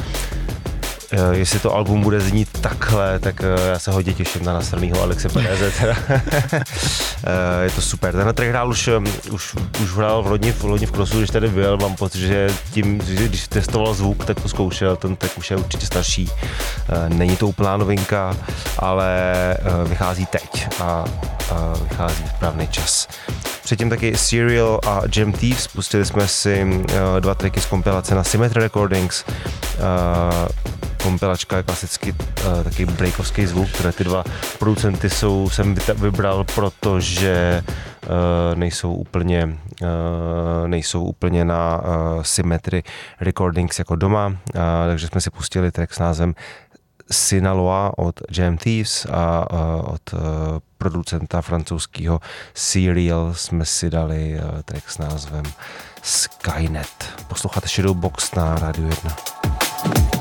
jestli 1.32 1.60
to 1.60 1.76
album 1.76 2.02
bude 2.02 2.20
znít 2.20 2.50
takhle, 2.62 3.20
tak 3.20 3.40
uh, 3.40 3.68
já 3.68 3.80
se 3.80 3.92
hodně 3.92 4.14
těším 4.14 4.46
na 4.46 4.54
nasranýho 4.54 5.02
Alexe 5.02 5.30
Pereze. 5.30 5.72
Uh, 7.22 7.64
je 7.64 7.70
to 7.70 7.82
super. 7.82 8.14
Ten 8.14 8.34
track 8.34 8.50
hrál 8.50 8.70
už, 8.70 8.90
už, 9.32 9.56
už 9.82 9.92
hrál 9.92 10.24
v 10.24 10.28
lodni, 10.28 10.52
v 10.52 10.64
lodni 10.64 10.88
v 10.88 10.92
Crossu, 10.92 11.18
když 11.18 11.30
tady 11.30 11.50
byl. 11.50 11.78
Mám 11.78 11.96
pocit, 11.96 12.20
že 12.20 12.50
tím, 12.72 13.02
že 13.06 13.28
když 13.28 13.48
testoval 13.48 13.94
zvuk, 13.94 14.26
tak 14.26 14.42
to 14.42 14.50
zkoušel. 14.50 14.96
Ten 14.96 15.16
track 15.16 15.38
už 15.38 15.52
je 15.52 15.58
určitě 15.58 15.86
starší. 15.86 16.30
Není 17.08 17.38
to 17.38 17.48
úplná 17.48 17.78
novinka, 17.78 18.36
ale 18.80 19.14
vychází 19.86 20.26
teď 20.26 20.68
a 20.80 21.06
uh, 21.52 21.90
vychází 21.90 22.24
v 22.24 22.30
správný 22.30 22.68
čas. 22.68 23.08
Předtím 23.64 23.90
taky 23.90 24.18
Serial 24.18 24.80
a 24.88 25.02
Jam 25.16 25.32
Thieves. 25.32 25.68
Pustili 25.68 26.06
jsme 26.06 26.28
si 26.28 26.84
dva 27.20 27.36
tracky 27.36 27.62
z 27.62 27.66
kompilace 27.66 28.16
na 28.16 28.24
Symmetry 28.24 28.62
Recordings. 28.62 29.26
Uh, 31.02 31.04
kompilačka 31.04 31.58
je 31.58 31.64
klasicky 31.64 32.14
uh, 32.14 32.64
taky 32.64 32.86
breakovský 32.86 33.46
zvuk, 33.46 33.70
které 33.70 33.92
ty 33.92 34.04
dva 34.04 34.24
producenty 34.60 35.10
jsou, 35.10 35.50
jsem 35.50 35.76
vybral, 35.96 36.44
protože 36.56 37.64
uh, 38.04 38.10
nejsou 38.56 38.94
úplně 38.94 39.58
uh, 39.82 40.68
nejsou 40.68 41.04
úplně 41.04 41.46
na 41.46 41.82
uh, 41.82 42.24
Symmetry 42.24 42.84
Recordings 43.20 43.80
jako 43.80 43.96
doma, 43.96 44.28
uh, 44.28 44.34
takže 44.88 45.08
jsme 45.08 45.22
si 45.22 45.30
pustili 45.30 45.72
track 45.72 45.94
s 45.94 46.00
názvem 46.00 46.34
Sinaloa 47.12 47.92
od 47.98 48.22
Jam 48.32 48.58
Thieves 48.58 49.06
a 49.06 49.46
eh, 49.52 49.82
od 49.82 50.14
eh, 50.14 50.18
producenta 50.78 51.42
francouzského 51.42 52.20
Serial 52.54 53.34
jsme 53.34 53.66
si 53.66 53.90
dali 53.90 54.40
eh, 54.40 54.64
track 54.64 54.90
s 54.90 54.98
názvem 54.98 55.44
Skynet. 56.02 57.24
Posloucháte 57.28 57.68
Shadowbox 57.68 58.36
na 58.36 58.56
Radio 58.56 58.88
1. 58.88 60.21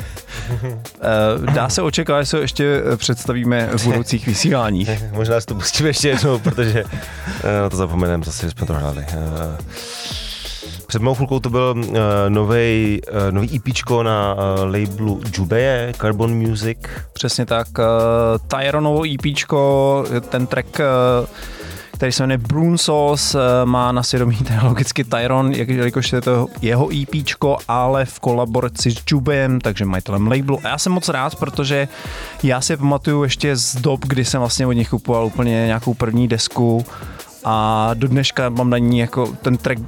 Eh, 0.63 1.51
Dá 1.53 1.69
se 1.69 1.81
očekávat, 1.81 2.21
že 2.21 2.25
se 2.25 2.39
ještě 2.39 2.83
eh, 2.93 2.97
představíme 2.97 3.69
v 3.77 3.83
budoucích 3.83 4.27
vysíláních. 4.27 4.89
Možná 5.11 5.41
si 5.41 5.47
to 5.47 5.55
pustíme 5.55 5.89
ještě 5.89 6.09
jednou, 6.09 6.39
protože 6.39 6.83
eh, 6.85 7.69
to 7.69 7.77
zapomeneme 7.77 8.23
zase, 8.23 8.45
že 8.45 8.51
jsme 8.51 8.67
to 8.67 8.73
hráli. 8.73 9.05
Před 10.87 11.01
mou 11.01 11.15
chvilkou 11.15 11.39
to 11.39 11.49
byl 11.49 11.75
uh, 11.77 11.95
nový 12.29 13.01
uh, 13.11 13.31
nový 13.31 13.55
EPčko 13.55 14.03
na 14.03 14.33
uh, 14.33 14.39
labelu 14.63 15.21
Jubeje, 15.33 15.93
Carbon 16.01 16.33
Music. 16.35 16.77
Přesně 17.13 17.45
tak. 17.45 17.67
Uh, 17.79 17.85
Tyronovo 18.47 19.03
EPčko, 19.13 20.05
ten 20.29 20.47
track, 20.47 20.79
uh, 20.79 21.27
který 22.01 22.11
se 22.11 22.23
jmenuje 22.23 22.37
Brune 22.37 22.77
Sauce, 22.77 23.37
uh, 23.37 23.69
má 23.69 23.91
na 23.91 24.03
svědomí 24.03 24.35
ten 24.37 24.59
logicky 24.63 25.03
Tyron, 25.03 25.51
jak- 25.53 25.69
je 26.15 26.21
to 26.21 26.47
jeho 26.61 26.89
EPčko, 27.01 27.57
ale 27.67 28.05
v 28.05 28.19
kolaboraci 28.19 28.91
s 28.91 29.03
Jubejem, 29.07 29.61
takže 29.61 29.85
majitelem 29.85 30.27
labelu. 30.27 30.59
A 30.63 30.67
já 30.67 30.77
jsem 30.77 30.91
moc 30.91 31.09
rád, 31.09 31.35
protože 31.35 31.87
já 32.43 32.61
si 32.61 32.77
pamatuju 32.77 33.23
ještě 33.23 33.55
z 33.55 33.75
dob, 33.75 34.05
kdy 34.05 34.25
jsem 34.25 34.39
vlastně 34.39 34.67
od 34.67 34.71
nich 34.71 34.89
kupoval 34.89 35.25
úplně 35.25 35.51
nějakou 35.65 35.93
první 35.93 36.27
desku 36.27 36.85
a 37.45 37.89
do 37.93 38.07
dneška 38.07 38.49
mám 38.49 38.69
na 38.69 38.77
ní 38.77 38.99
jako 38.99 39.27
ten 39.41 39.57
track 39.57 39.79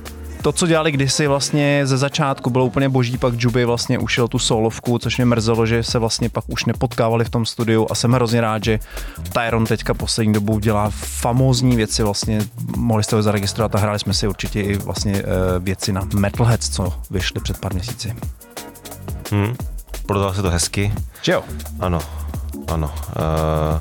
to, 0.43 0.51
co 0.51 0.67
dělali 0.67 0.91
kdysi 0.91 1.27
vlastně 1.27 1.81
ze 1.83 1.97
začátku, 1.97 2.49
bylo 2.49 2.65
úplně 2.65 2.89
boží, 2.89 3.17
pak 3.17 3.33
Juby 3.37 3.65
vlastně 3.65 3.99
ušel 3.99 4.27
tu 4.27 4.39
solovku, 4.39 4.99
což 4.99 5.17
mě 5.17 5.25
mrzelo, 5.25 5.65
že 5.65 5.83
se 5.83 5.99
vlastně 5.99 6.29
pak 6.29 6.43
už 6.47 6.65
nepotkávali 6.65 7.25
v 7.25 7.29
tom 7.29 7.45
studiu 7.45 7.87
a 7.91 7.95
jsem 7.95 8.11
hrozně 8.11 8.41
rád, 8.41 8.63
že 8.63 8.79
Tyron 9.33 9.65
teďka 9.65 9.93
poslední 9.93 10.33
dobou 10.33 10.59
dělá 10.59 10.89
famózní 10.95 11.75
věci, 11.75 12.03
vlastně 12.03 12.41
mohli 12.77 13.03
jste 13.03 13.15
ho 13.15 13.21
zaregistrovat 13.21 13.75
a 13.75 13.77
hráli 13.77 13.99
jsme 13.99 14.13
si 14.13 14.27
určitě 14.27 14.61
i 14.61 14.77
vlastně 14.77 15.13
eh, 15.13 15.23
věci 15.59 15.93
na 15.93 16.07
Metalheads, 16.15 16.69
co 16.69 16.93
vyšly 17.11 17.41
před 17.41 17.57
pár 17.57 17.73
měsíci. 17.73 18.15
Hm. 19.31 19.55
Prodal 20.05 20.33
se 20.33 20.41
to 20.41 20.49
hezky. 20.49 20.93
Že 21.21 21.31
jo? 21.31 21.43
Ano, 21.79 21.99
ano. 22.67 22.93
Uh, 23.07 23.79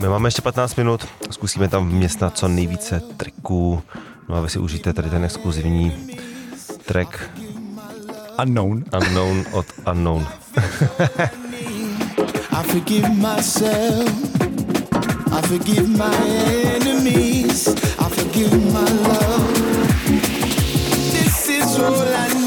my 0.00 0.08
máme 0.08 0.26
ještě 0.26 0.42
15 0.42 0.76
minut, 0.76 1.06
zkusíme 1.30 1.68
tam 1.68 1.88
vměstnat 1.88 2.38
co 2.38 2.48
nejvíce 2.48 3.00
tracků. 3.16 3.82
No 4.28 4.36
a 4.36 4.40
vy 4.40 4.48
si 4.48 4.58
užijte 4.58 4.92
tady 4.92 5.10
ten 5.10 5.24
exkluzivní 5.24 5.92
track 6.84 7.30
Unknown. 8.42 8.84
Unknown 9.02 9.44
od 9.52 9.66
Unknown. 9.92 10.26
I 12.50 12.62
forgive 12.62 13.08
myself. 13.08 14.10
I 15.32 15.42
forgive 15.42 15.88
my 15.88 16.16
enemies. 16.76 17.68
I 17.98 18.08
forgive 18.08 18.56
my 18.72 18.90
love. 19.08 19.54
This 21.12 21.48
is 21.48 21.78
all 21.78 21.94
I 21.94 22.34
need. 22.34 22.43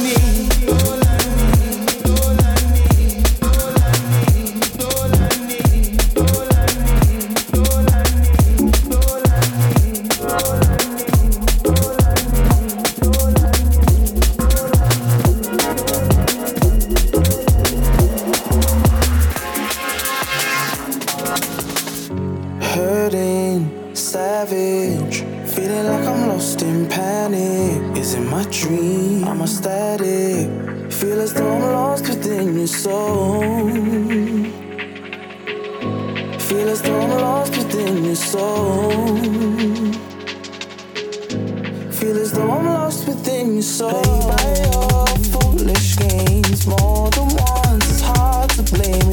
Dream? 28.68 29.24
I'm 29.28 29.42
a 29.42 29.48
static. 29.48 30.92
Feel 30.92 31.20
as 31.22 31.34
though 31.34 31.56
I'm 31.56 31.62
lost 31.62 32.08
within 32.10 32.58
your 32.58 32.68
soul. 32.68 33.42
Feel 36.48 36.70
as 36.70 36.82
though 36.82 37.02
I'm 37.02 37.10
lost 37.22 37.58
within 37.58 38.04
your 38.04 38.16
soul. 38.16 39.18
Feel 41.98 42.18
as 42.18 42.32
though 42.32 42.52
I'm 42.52 42.66
lost 42.66 43.08
within 43.08 43.54
your 43.54 43.62
soul. 43.62 44.02
Played 44.02 44.28
by 44.32 44.48
your 44.66 45.08
foolish 45.32 45.98
games 45.98 46.68
more 46.68 47.10
than 47.12 47.28
once. 47.36 47.86
It's 47.92 48.02
hard 48.02 48.50
to 48.52 48.64
blame 48.64 49.07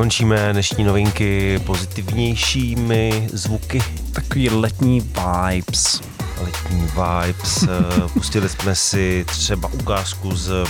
Zakončíme 0.00 0.52
dnešní 0.52 0.84
novinky 0.84 1.58
pozitivnějšími 1.66 3.28
zvuky. 3.32 3.82
Takový 4.12 4.50
letní 4.50 5.00
vibes. 5.00 6.00
Letní 6.40 6.80
vibes. 6.80 7.62
Eh, 7.68 8.08
Pustili 8.12 8.48
jsme 8.48 8.74
si 8.74 9.24
třeba 9.28 9.72
ukázku 9.72 10.36
z 10.36 10.50
uh, 10.50 10.66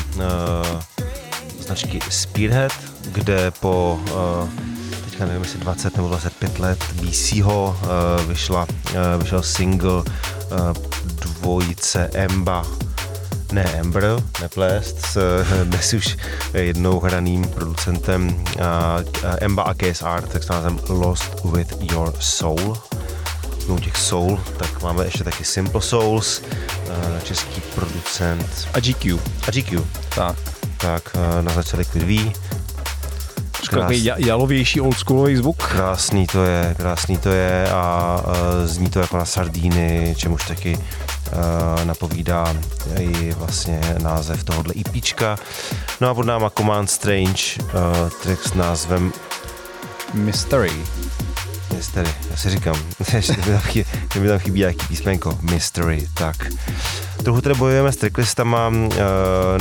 značky 1.61 1.99
Spearhead, 2.09 2.72
kde 3.12 3.51
po 3.51 4.01
uh, 4.03 4.49
teďka 5.05 5.26
nevím, 5.26 5.43
jestli 5.43 5.59
20 5.59 5.97
nebo 5.97 6.09
25 6.09 6.59
let 6.59 6.85
BCho 6.93 7.78
uh, 7.83 8.26
vyšla, 8.28 8.66
uh, 8.66 9.22
vyšel 9.22 9.43
single 9.43 9.93
uh, 9.93 10.05
dvojice 11.05 12.11
Emba 12.14 12.66
ne 13.53 13.62
Ember, 13.62 14.16
neplést, 14.40 15.07
s 15.07 15.16
eh, 15.16 15.64
dnes 15.64 15.92
už 15.92 16.16
jednou 16.55 17.01
hraným 17.01 17.48
producentem 17.48 18.44
Emba 19.40 19.62
a 19.62 19.74
KSR, 19.74 20.22
tak 20.32 20.42
s 20.42 20.48
názvem 20.48 20.80
Lost 20.88 21.44
with 21.44 21.92
Your 21.92 22.12
Soul. 22.20 22.76
No 23.68 23.78
těch 23.78 23.96
Soul, 23.96 24.40
tak 24.57 24.82
máme 24.82 25.05
ještě 25.05 25.24
taky 25.24 25.44
Simple 25.44 25.82
Souls, 25.82 26.42
český 27.22 27.61
producent. 27.61 28.68
A 28.74 28.80
GQ. 28.80 29.18
A 29.48 29.51
GQ. 29.51 29.84
Tak. 30.14 30.36
Tak 30.76 31.16
na 31.40 31.53
začátek 31.53 31.94
Liquid 31.94 32.03
V. 32.03 32.32
Trošku 33.51 33.76
takový 33.76 34.05
ja- 34.05 34.26
jalovější 34.26 34.80
oldschoolový 34.80 35.36
zvuk. 35.36 35.57
Krásný 35.57 36.26
to 36.26 36.44
je, 36.44 36.74
krásný 36.76 37.18
to 37.18 37.28
je 37.28 37.70
a 37.70 38.16
uh, 38.26 38.66
zní 38.66 38.90
to 38.90 39.01
jako 39.01 39.16
na 39.16 39.24
sardíny, 39.24 40.14
čemuž 40.16 40.44
taky 40.46 40.78
napovídá 41.85 42.55
i 42.99 43.33
vlastně 43.33 43.81
název 44.03 44.45
tohohle 44.45 44.74
EPčka. 44.81 45.37
No 46.01 46.09
a 46.09 46.14
pod 46.14 46.26
náma 46.26 46.51
Command 46.51 46.91
Strange, 46.91 47.43
uh, 47.62 48.11
track 48.22 48.43
s 48.43 48.55
názvem 48.55 49.12
Mystery. 50.14 50.72
Mystery, 51.75 52.11
já 52.31 52.37
si 52.37 52.51
říkám, 52.51 52.77
že 53.21 53.33
mi 53.33 53.43
tam 53.43 53.59
chybí, 53.59 53.85
mi 54.18 54.29
tam 54.29 54.39
chybí 54.39 54.61
nějaký 54.61 54.87
písmenko, 54.87 55.39
Mystery, 55.43 56.09
tak. 56.14 56.37
Trochu 57.23 57.41
tady 57.41 57.55
bojujeme 57.55 57.93
s 57.93 57.97
tracklistama, 57.97 58.68
uh, 58.68 58.87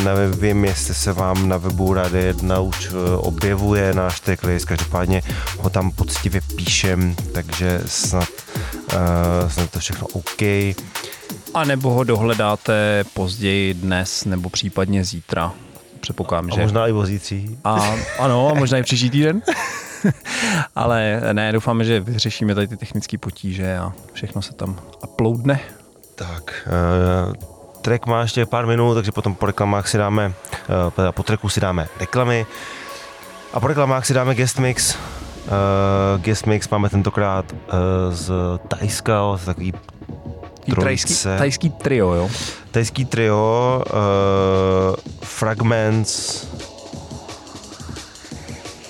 nevím, 0.03 0.65
jestli 0.65 0.93
se 0.93 1.13
vám 1.13 1.49
na 1.49 1.57
webu 1.57 1.93
Rady 1.93 2.23
1 2.23 2.59
už 2.59 2.91
uh, 2.91 2.97
objevuje 3.15 3.93
náš 3.93 4.19
tracklist, 4.19 4.65
každopádně 4.65 5.21
ho 5.57 5.69
tam 5.69 5.91
poctivě 5.91 6.41
píšem, 6.55 7.15
takže 7.33 7.81
snad, 7.85 8.29
uh, 8.93 9.49
snad 9.49 9.69
to 9.69 9.79
všechno 9.79 10.07
OK. 10.07 10.41
A 11.53 11.63
nebo 11.65 11.89
ho 11.89 12.03
dohledáte 12.03 13.03
později 13.13 13.73
dnes 13.73 14.25
nebo 14.25 14.49
případně 14.49 15.03
zítra. 15.03 15.53
Předpokládám, 15.99 16.49
A 16.51 16.55
že... 16.55 16.61
možná 16.61 16.87
i 16.87 16.91
vozící. 16.91 17.57
A, 17.63 17.95
ano, 18.19 18.49
a 18.49 18.53
možná 18.53 18.77
i 18.77 18.83
příští 18.83 19.09
týden. 19.09 19.41
Ale 20.75 21.21
ne, 21.33 21.51
doufáme, 21.51 21.83
že 21.83 21.99
vyřešíme 21.99 22.55
tady 22.55 22.67
ty 22.67 22.77
technické 22.77 23.17
potíže 23.17 23.77
a 23.77 23.93
všechno 24.13 24.41
se 24.41 24.53
tam 24.53 24.79
uploadne. 25.03 25.59
Tak, 26.15 26.67
uh, 27.27 27.33
track 27.81 28.05
má 28.05 28.21
ještě 28.21 28.45
pár 28.45 28.67
minut, 28.67 28.93
takže 28.93 29.11
potom 29.11 29.35
po 29.35 29.45
reklamách 29.45 29.87
si 29.87 29.97
dáme, 29.97 30.27
uh, 30.27 31.11
po 31.11 31.23
tracku 31.23 31.49
si 31.49 31.59
dáme 31.59 31.87
reklamy 31.99 32.45
a 33.53 33.59
po 33.59 33.67
reklamách 33.67 34.05
si 34.05 34.13
dáme 34.13 34.35
guest 34.35 34.59
mix. 34.59 34.95
Uh, 34.95 36.21
guest 36.21 36.45
mix 36.45 36.69
máme 36.69 36.89
tentokrát 36.89 37.45
uh, 37.51 37.57
z 38.09 38.31
Tajska, 38.67 39.37
z 39.37 39.45
takový 39.45 39.73
Tajský, 40.75 41.13
tajský 41.37 41.69
trio, 41.69 42.13
jo? 42.13 42.29
Tajský 42.71 43.05
trio, 43.05 43.83
uh, 43.89 44.95
Fragments, 45.23 46.47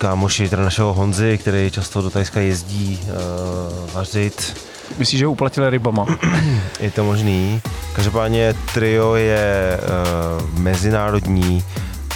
kámoši 0.00 0.48
teda 0.48 0.62
našeho 0.62 0.92
Honzy, 0.94 1.38
který 1.38 1.70
často 1.70 2.02
do 2.02 2.10
Tajska 2.10 2.40
jezdí 2.40 3.00
uh, 3.02 3.90
vařit. 3.92 4.56
Myslíš, 4.98 5.18
že 5.18 5.26
ho 5.26 5.32
uplatili 5.32 5.70
rybama? 5.70 6.06
Je 6.80 6.90
to 6.90 7.04
možný. 7.04 7.60
Každopádně 7.92 8.54
trio 8.74 9.14
je 9.14 9.78
uh, 9.80 10.58
mezinárodní, 10.58 11.64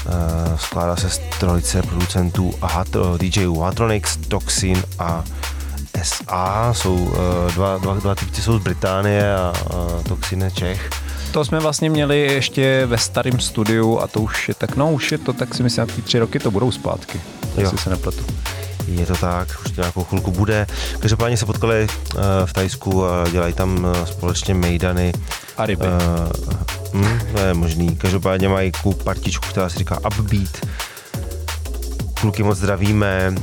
uh, 0.06 0.56
skládá 0.56 0.96
se 0.96 1.10
z 1.10 1.18
trojice 1.18 1.82
producentů 1.82 2.54
a 2.60 2.66
Hatro, 2.66 3.18
DJů 3.18 3.60
Hatronics, 3.60 4.16
Toxin 4.16 4.82
a 4.98 5.24
SA. 6.02 6.74
Jsou 6.74 6.94
uh, 6.94 7.14
dva, 7.54 7.78
dva, 7.78 7.94
dva 7.94 8.14
týpci 8.14 8.42
jsou 8.42 8.58
z 8.58 8.62
Británie 8.62 9.36
a 9.36 9.52
uh, 9.74 10.02
Toxin 10.02 10.42
je 10.42 10.50
Čech. 10.50 11.03
To 11.34 11.44
jsme 11.44 11.60
vlastně 11.60 11.90
měli 11.90 12.20
ještě 12.20 12.86
ve 12.86 12.98
starém 12.98 13.40
studiu 13.40 13.98
a 13.98 14.06
to 14.06 14.20
už 14.20 14.48
je 14.48 14.54
tak, 14.54 14.76
no 14.76 14.92
už 14.92 15.12
je 15.12 15.18
to 15.18 15.32
tak 15.32 15.54
si 15.54 15.62
myslím, 15.62 15.86
že 15.96 16.02
tři 16.02 16.18
roky 16.18 16.38
to 16.38 16.50
budou 16.50 16.72
zpátky, 16.72 17.20
jestli 17.56 17.78
se 17.78 17.90
nepletu. 17.90 18.24
Je 18.86 19.06
to 19.06 19.16
tak, 19.16 19.48
už 19.64 19.70
to 19.70 19.80
nějakou 19.80 20.04
chvilku 20.04 20.30
bude. 20.30 20.66
Každopádně 21.00 21.36
se 21.36 21.46
potkali 21.46 21.86
uh, 22.14 22.20
v 22.44 22.52
Tajsku 22.52 23.06
a 23.06 23.28
dělají 23.30 23.52
tam 23.52 23.84
uh, 23.84 24.04
společně 24.04 24.54
mejdany. 24.54 25.12
A 25.56 25.66
ryby. 25.66 25.84
Uh, 25.84 27.02
hm, 27.02 27.20
to 27.32 27.40
je 27.40 27.54
možný. 27.54 27.96
Každopádně 27.96 28.48
mají 28.48 28.72
takovou 28.72 28.94
partičku, 28.94 29.48
která 29.48 29.68
se 29.68 29.78
říká 29.78 29.98
Upbeat. 30.06 30.66
Kluky 32.20 32.42
moc 32.42 32.58
zdravíme. 32.58 33.34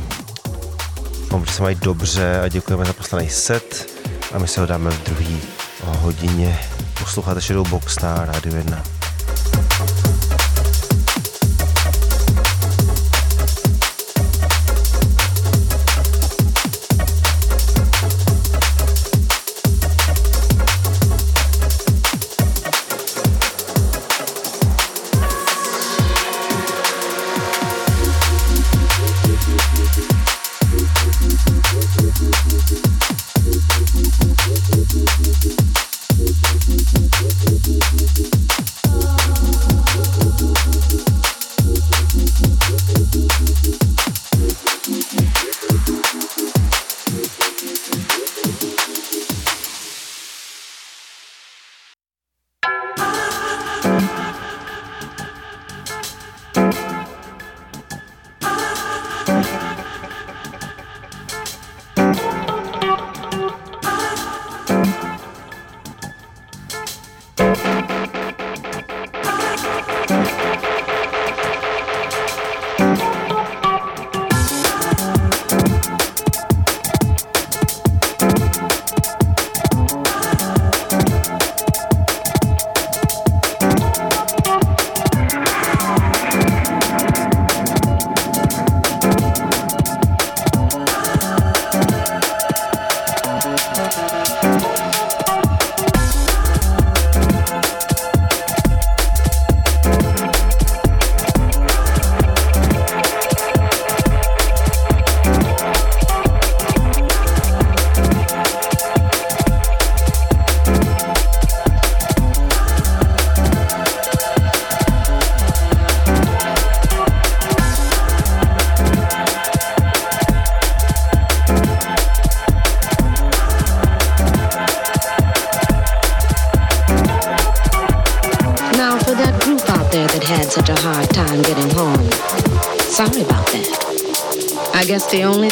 Doufám, 1.21 1.45
že 1.45 1.53
se 1.53 1.61
mají 1.61 1.75
dobře 1.75 2.41
a 2.41 2.47
děkujeme 2.47 2.85
za 2.85 2.93
poslaný 2.93 3.29
set. 3.29 3.87
A 4.33 4.39
my 4.39 4.47
se 4.47 4.61
ho 4.61 4.67
dáme 4.67 4.91
v 4.91 5.03
druhé 5.03 5.37
hodině. 5.85 6.59
Posloucháte 7.01 7.41
Shadowbox 7.41 7.99
na 7.99 8.25
Rádiu 8.25 8.55
1. 8.55 9.00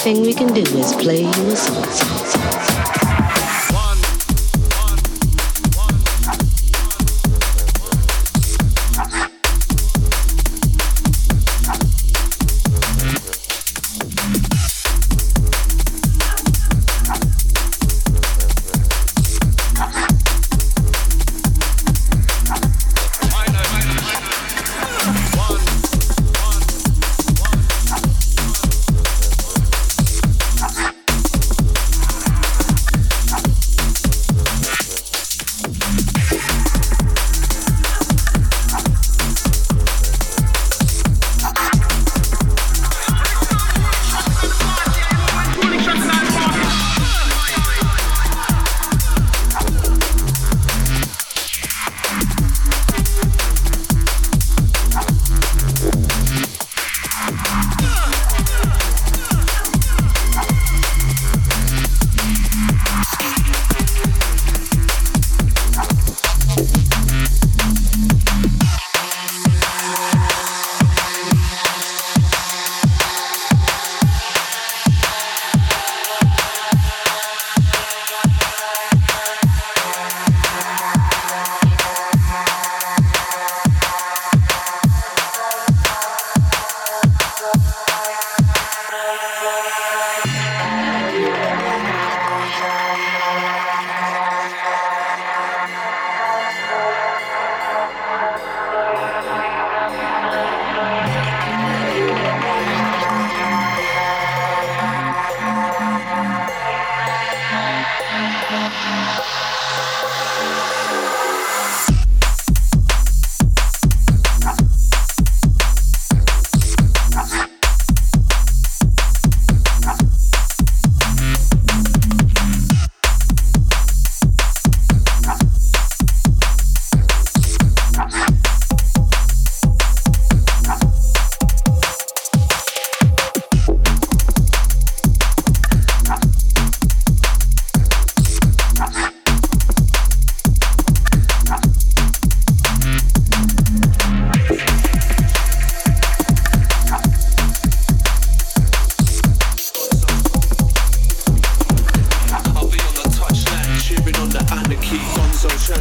Anything 0.05 0.25
we 0.25 0.33
can 0.33 0.53
do. 0.53 0.68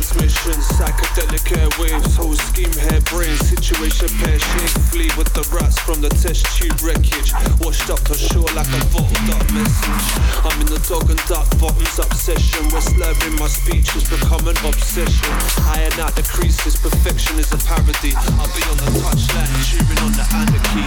transmission, 0.09 0.57
psychedelic 0.77 1.45
airwaves, 1.53 2.17
whole 2.17 2.35
scheme, 2.35 2.73
harebrained, 2.73 3.39
situation 3.41 4.09
pair 4.19 4.39
shake, 4.39 4.71
flee 4.89 5.11
with 5.17 5.33
the 5.35 5.43
rats 5.55 5.79
from 5.81 6.01
the 6.01 6.09
test 6.09 6.47
tube 6.57 6.81
wreckage, 6.81 7.35
washed 7.61 7.91
up 7.91 8.01
to 8.05 8.15
shore 8.15 8.49
like 8.57 8.69
a 8.69 8.81
bottled 8.89 9.31
up 9.31 9.53
message. 9.53 10.07
I'm 10.45 10.61
in 10.61 10.67
the 10.67 10.79
dog 10.89 11.11
and 11.11 11.19
duck 11.29 11.47
bottoms 11.61 11.99
obsession. 11.99 12.39
session, 12.39 12.69
where 12.73 12.81
slurring 12.81 13.37
my 13.37 13.49
speech 13.49 13.91
has 13.93 14.09
become 14.09 14.49
an 14.49 14.57
obsession. 14.65 15.35
Iron 15.77 16.01
out 16.01 16.17
the 16.17 16.23
creases, 16.23 16.77
perfection 16.77 17.39
is 17.39 17.53
a 17.53 17.59
parody. 17.69 18.15
I'll 18.41 18.49
be 18.57 18.65
on 18.73 18.79
the 18.81 18.89
touchline, 19.05 19.53
cheering 19.69 20.01
on 20.05 20.13
the 20.17 20.25
anarchy. 20.33 20.85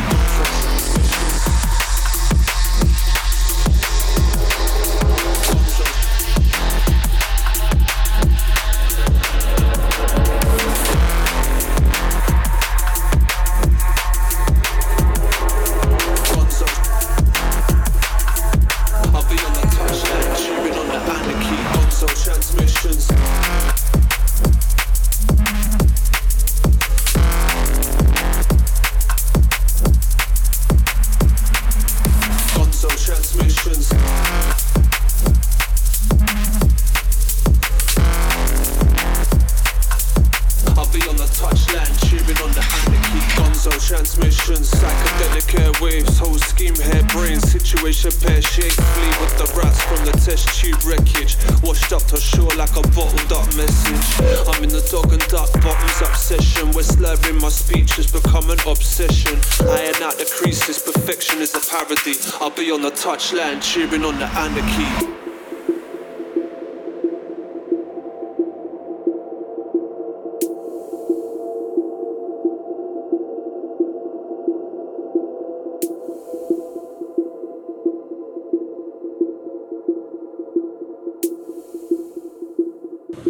touchline 63.02 63.60
cheering 63.64 64.04
on 64.04 64.16
the 64.20 64.26
anarchy. 64.26 65.08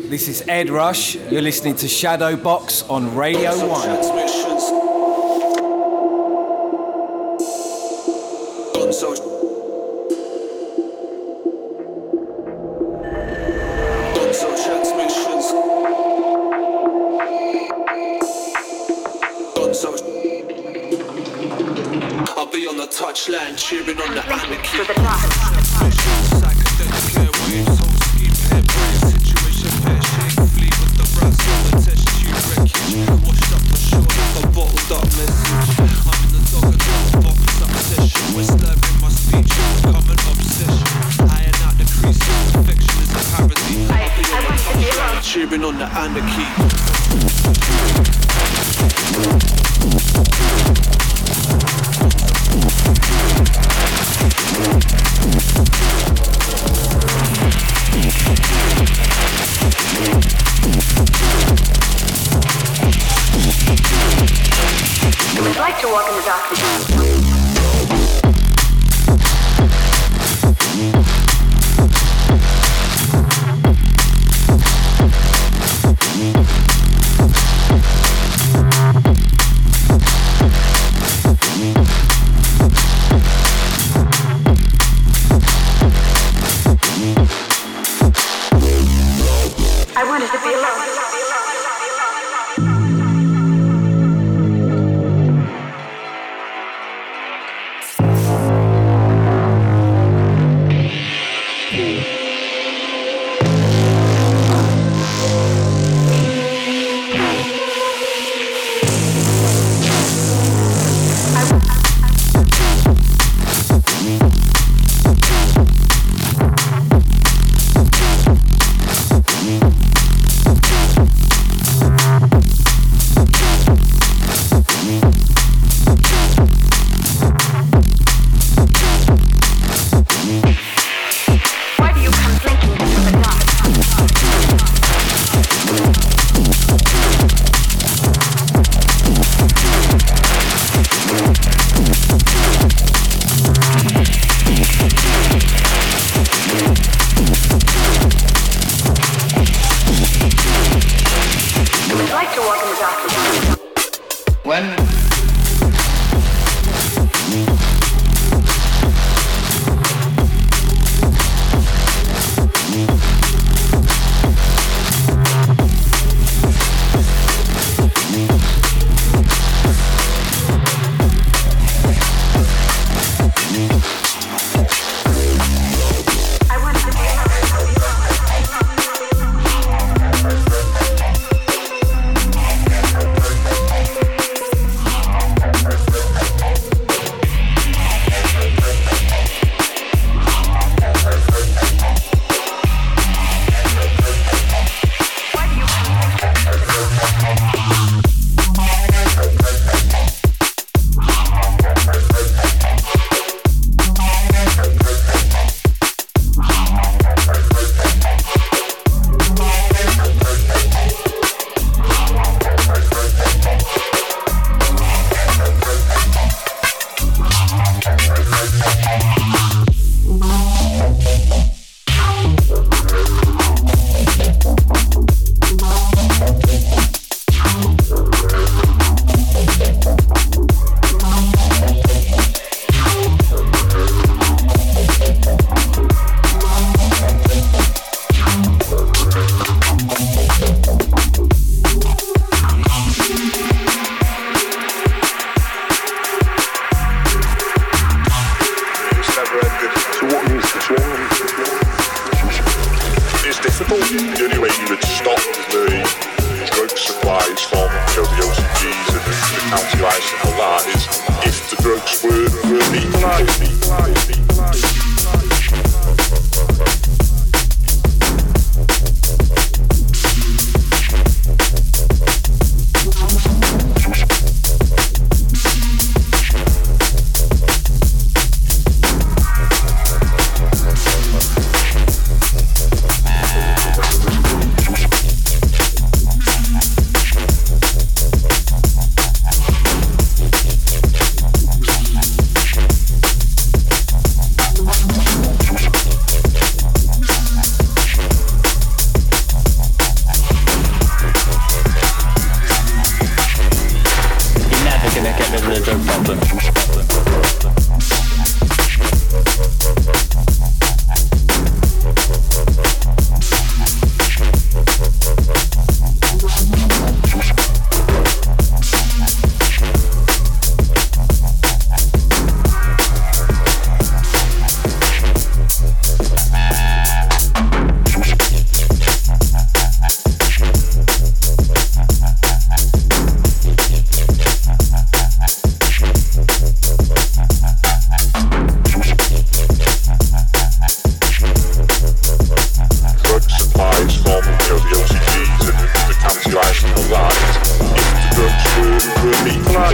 This 0.10 0.28
is 0.28 0.44
Ed 0.50 0.70
Rush. 0.70 1.16
You're 1.16 1.42
listening 1.42 1.76
to 1.78 1.88
Shadow 1.88 2.36
Box 2.36 2.84
on 2.90 3.16
Radio 3.16 3.52
1. 3.70 4.41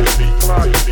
flying, 0.06 0.18
be 0.18 0.40
flying. 0.40 0.87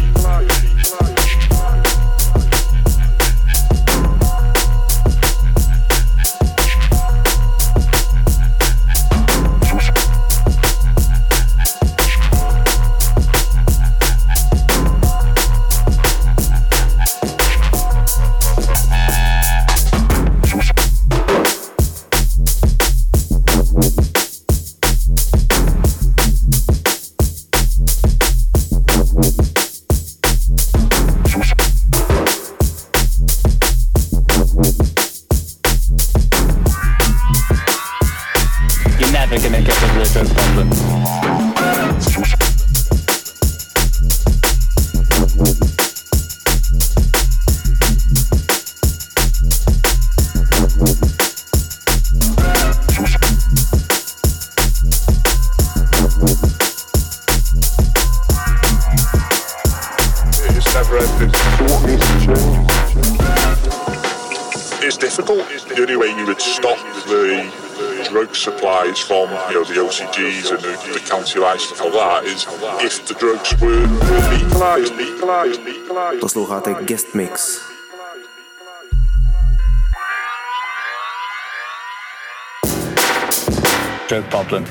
Guest 76.86 77.16
Mix. 77.16 77.64
Drug 84.07 84.30
problem. 84.30 84.66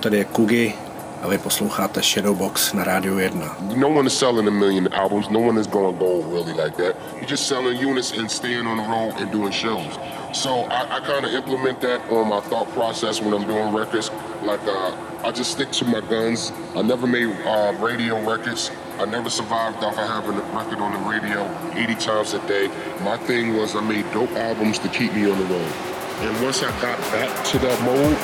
Tady 0.00 0.18
je 0.18 0.24
Kugi 0.24 0.74
a 1.22 1.28
vy 1.28 1.38
posloucháte 1.38 2.02
Shadowbox 2.02 2.72
na 2.72 2.84
Rádiu 2.84 3.18
1. 3.18 3.56
No 3.76 3.88
one 3.88 4.06
is 4.06 4.18
selling 4.18 4.48
a 4.48 4.50
million 4.50 4.88
albums. 4.92 5.28
No 5.30 5.40
one 5.40 5.60
is 5.60 5.66
gonna 5.66 5.98
go 5.98 6.22
really 6.22 6.52
like 6.52 6.76
that. 6.76 6.96
You're 7.16 7.28
just 7.28 7.48
selling 7.48 7.78
units 7.88 8.18
and 8.18 8.30
staying 8.30 8.66
on 8.66 8.76
the 8.76 8.88
road 8.88 9.20
and 9.20 9.30
doing 9.32 9.52
shows. 9.52 9.98
So 10.32 10.50
I, 10.50 10.96
I 10.96 11.00
kind 11.00 11.26
of 11.26 11.34
implement 11.34 11.80
that 11.80 12.00
on 12.10 12.28
my 12.28 12.40
thought 12.40 12.68
process 12.72 13.20
when 13.20 13.34
I'm 13.34 13.46
doing 13.46 13.74
records. 13.74 14.10
Like 14.42 14.64
uh, 14.66 14.96
I 15.24 15.32
just 15.32 15.50
stick 15.50 15.70
to 15.72 15.84
my 15.84 16.00
guns. 16.00 16.52
I 16.74 16.82
never 16.82 17.06
made 17.06 17.28
uh, 17.44 17.74
radio 17.80 18.16
records. 18.30 18.70
I 18.98 19.04
never 19.04 19.30
survived 19.30 19.84
off 19.84 19.98
of 19.98 20.08
having 20.08 20.36
a 20.38 20.56
record 20.56 20.78
on 20.78 20.92
the 20.92 21.10
radio 21.10 21.40
80 21.74 21.94
times 21.96 22.34
a 22.34 22.38
day. 22.48 22.68
My 23.04 23.18
thing 23.26 23.56
was 23.56 23.76
I 23.76 23.80
made 23.80 24.10
dope 24.12 24.32
albums 24.32 24.78
to 24.78 24.88
keep 24.88 25.12
me 25.12 25.30
on 25.30 25.38
the 25.38 25.44
road. 25.44 25.72
And 26.20 26.44
once 26.44 26.62
I 26.62 26.70
got 26.80 26.98
back 27.12 27.44
to 27.46 27.58
that 27.60 27.80
mode, 27.82 28.16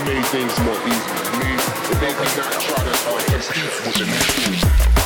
it 0.00 0.06
made 0.06 0.24
things 0.26 0.58
more 0.60 0.74
easy. 0.86 1.12
It 1.90 2.00
made, 2.00 2.16
me 2.18 2.26
not 2.36 2.52
try 2.60 2.84
to 2.84 2.90
uh, 2.90 3.24
compete 3.26 3.86
with 3.86 3.94
the 3.94 4.06
next 4.06 4.97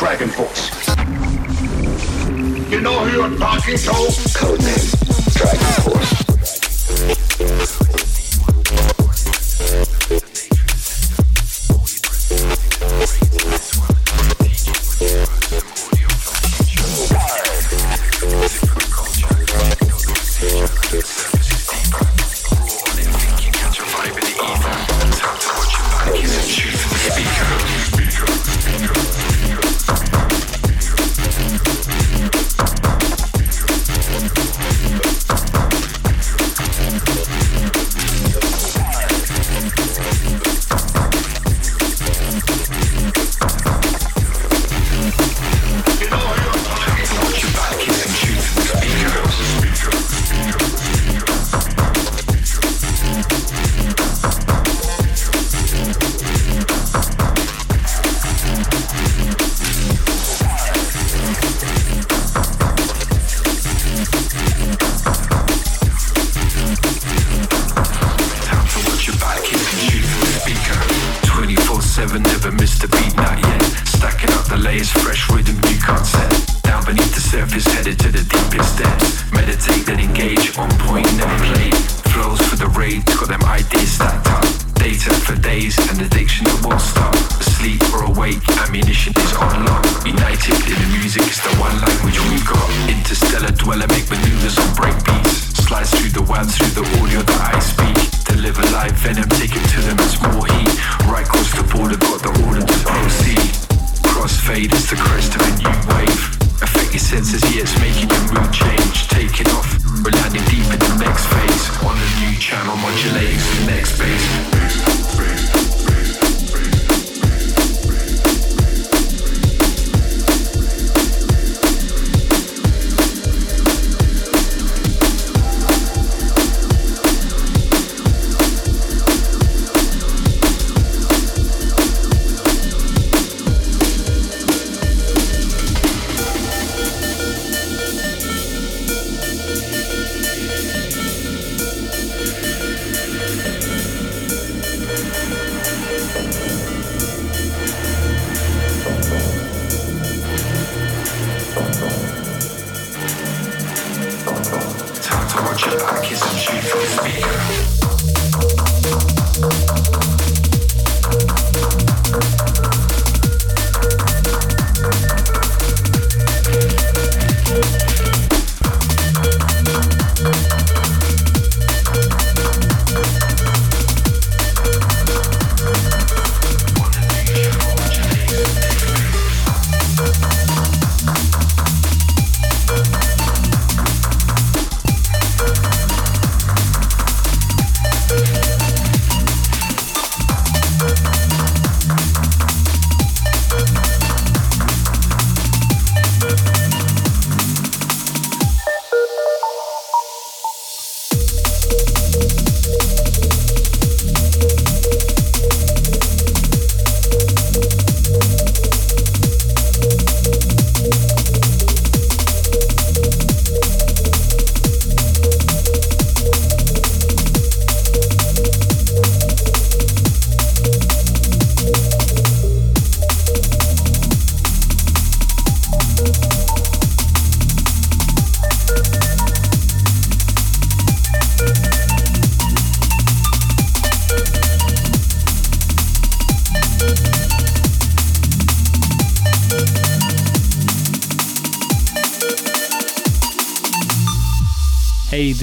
Dragonfall. 0.00 0.49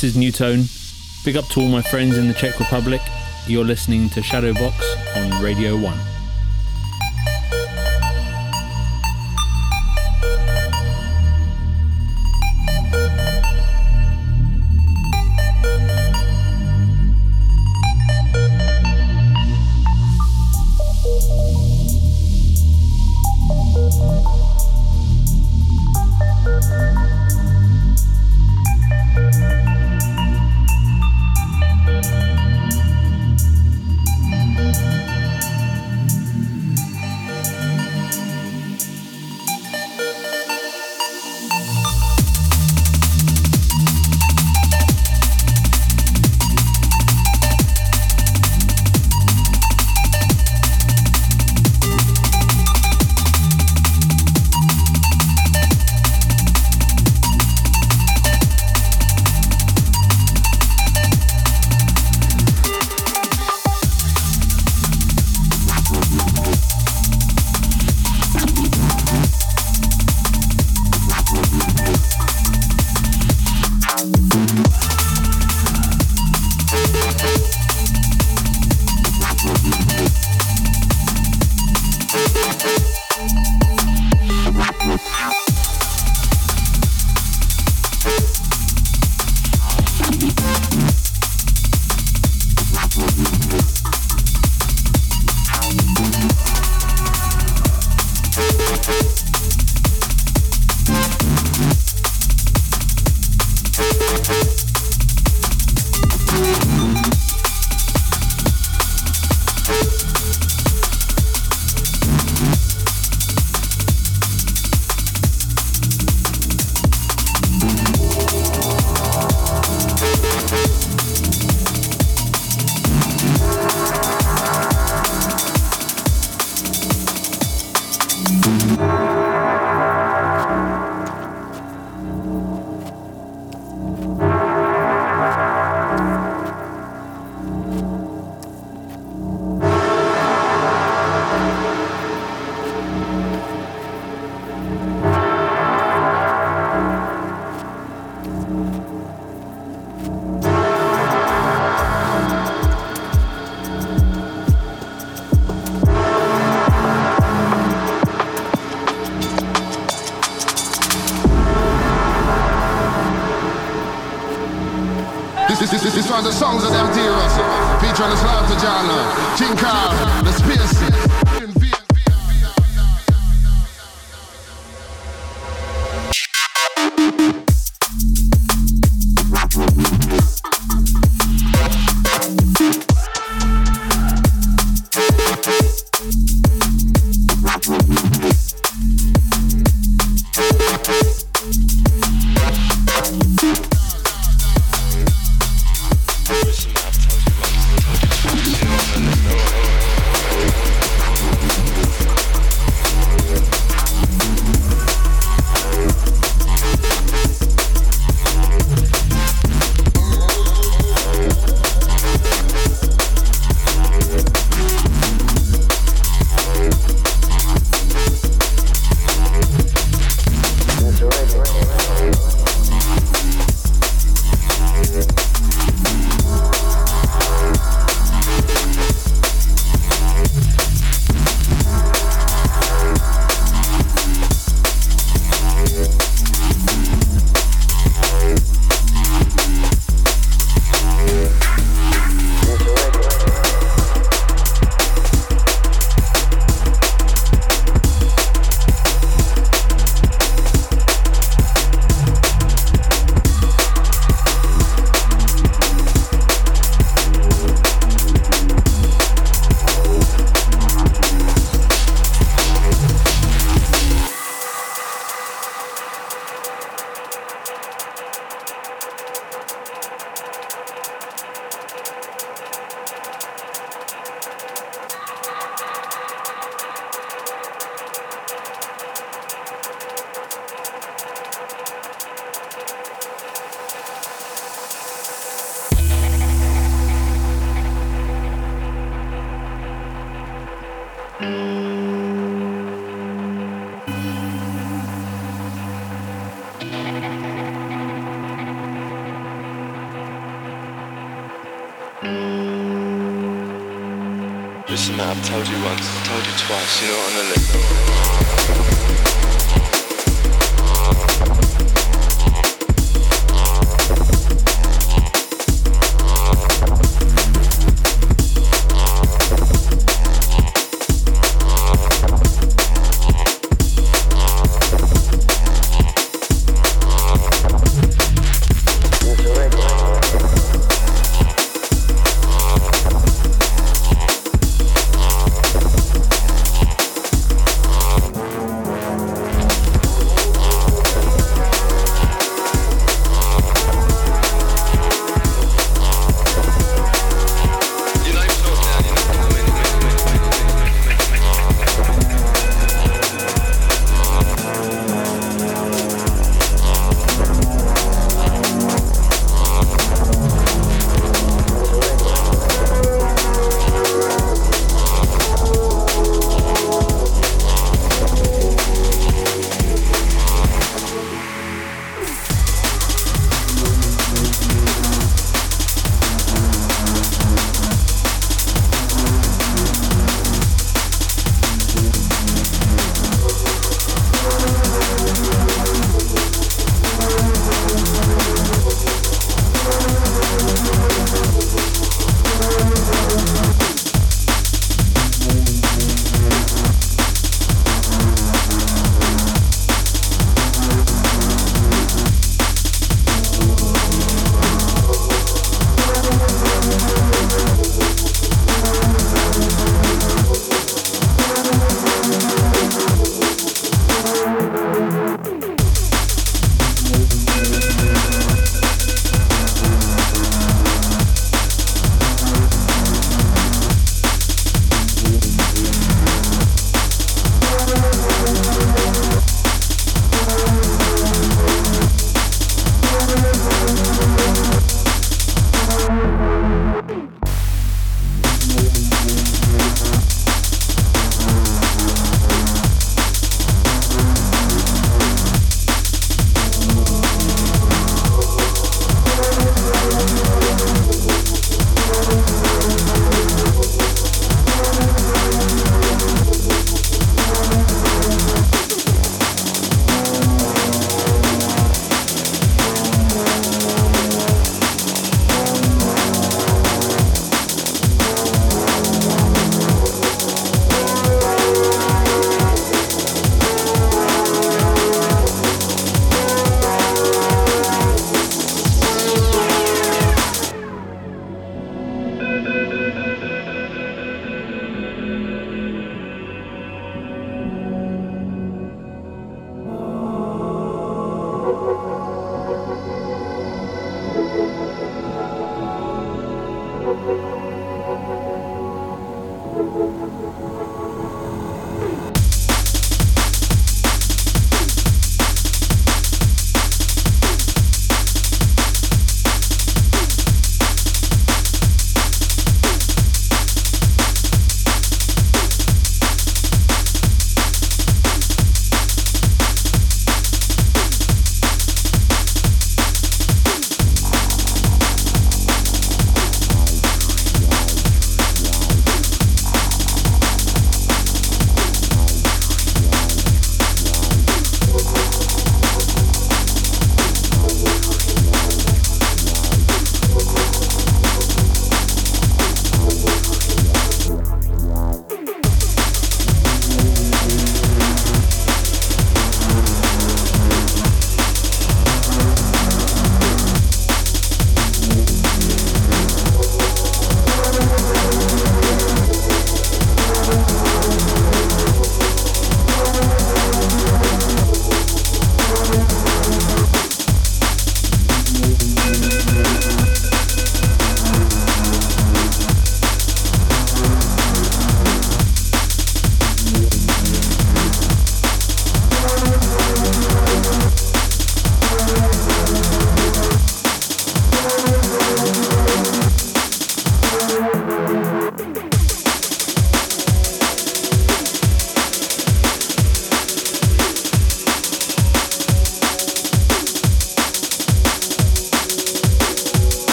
This 0.00 0.14
is 0.14 0.22
Newtone. 0.22 1.24
Big 1.24 1.36
up 1.36 1.44
to 1.48 1.60
all 1.60 1.66
my 1.66 1.82
friends 1.82 2.18
in 2.18 2.28
the 2.28 2.34
Czech 2.34 2.60
Republic. 2.60 3.00
You're 3.48 3.64
listening 3.64 4.08
to 4.10 4.20
Shadowbox 4.20 5.16
on 5.16 5.42
Radio 5.42 5.76
1. 5.76 6.07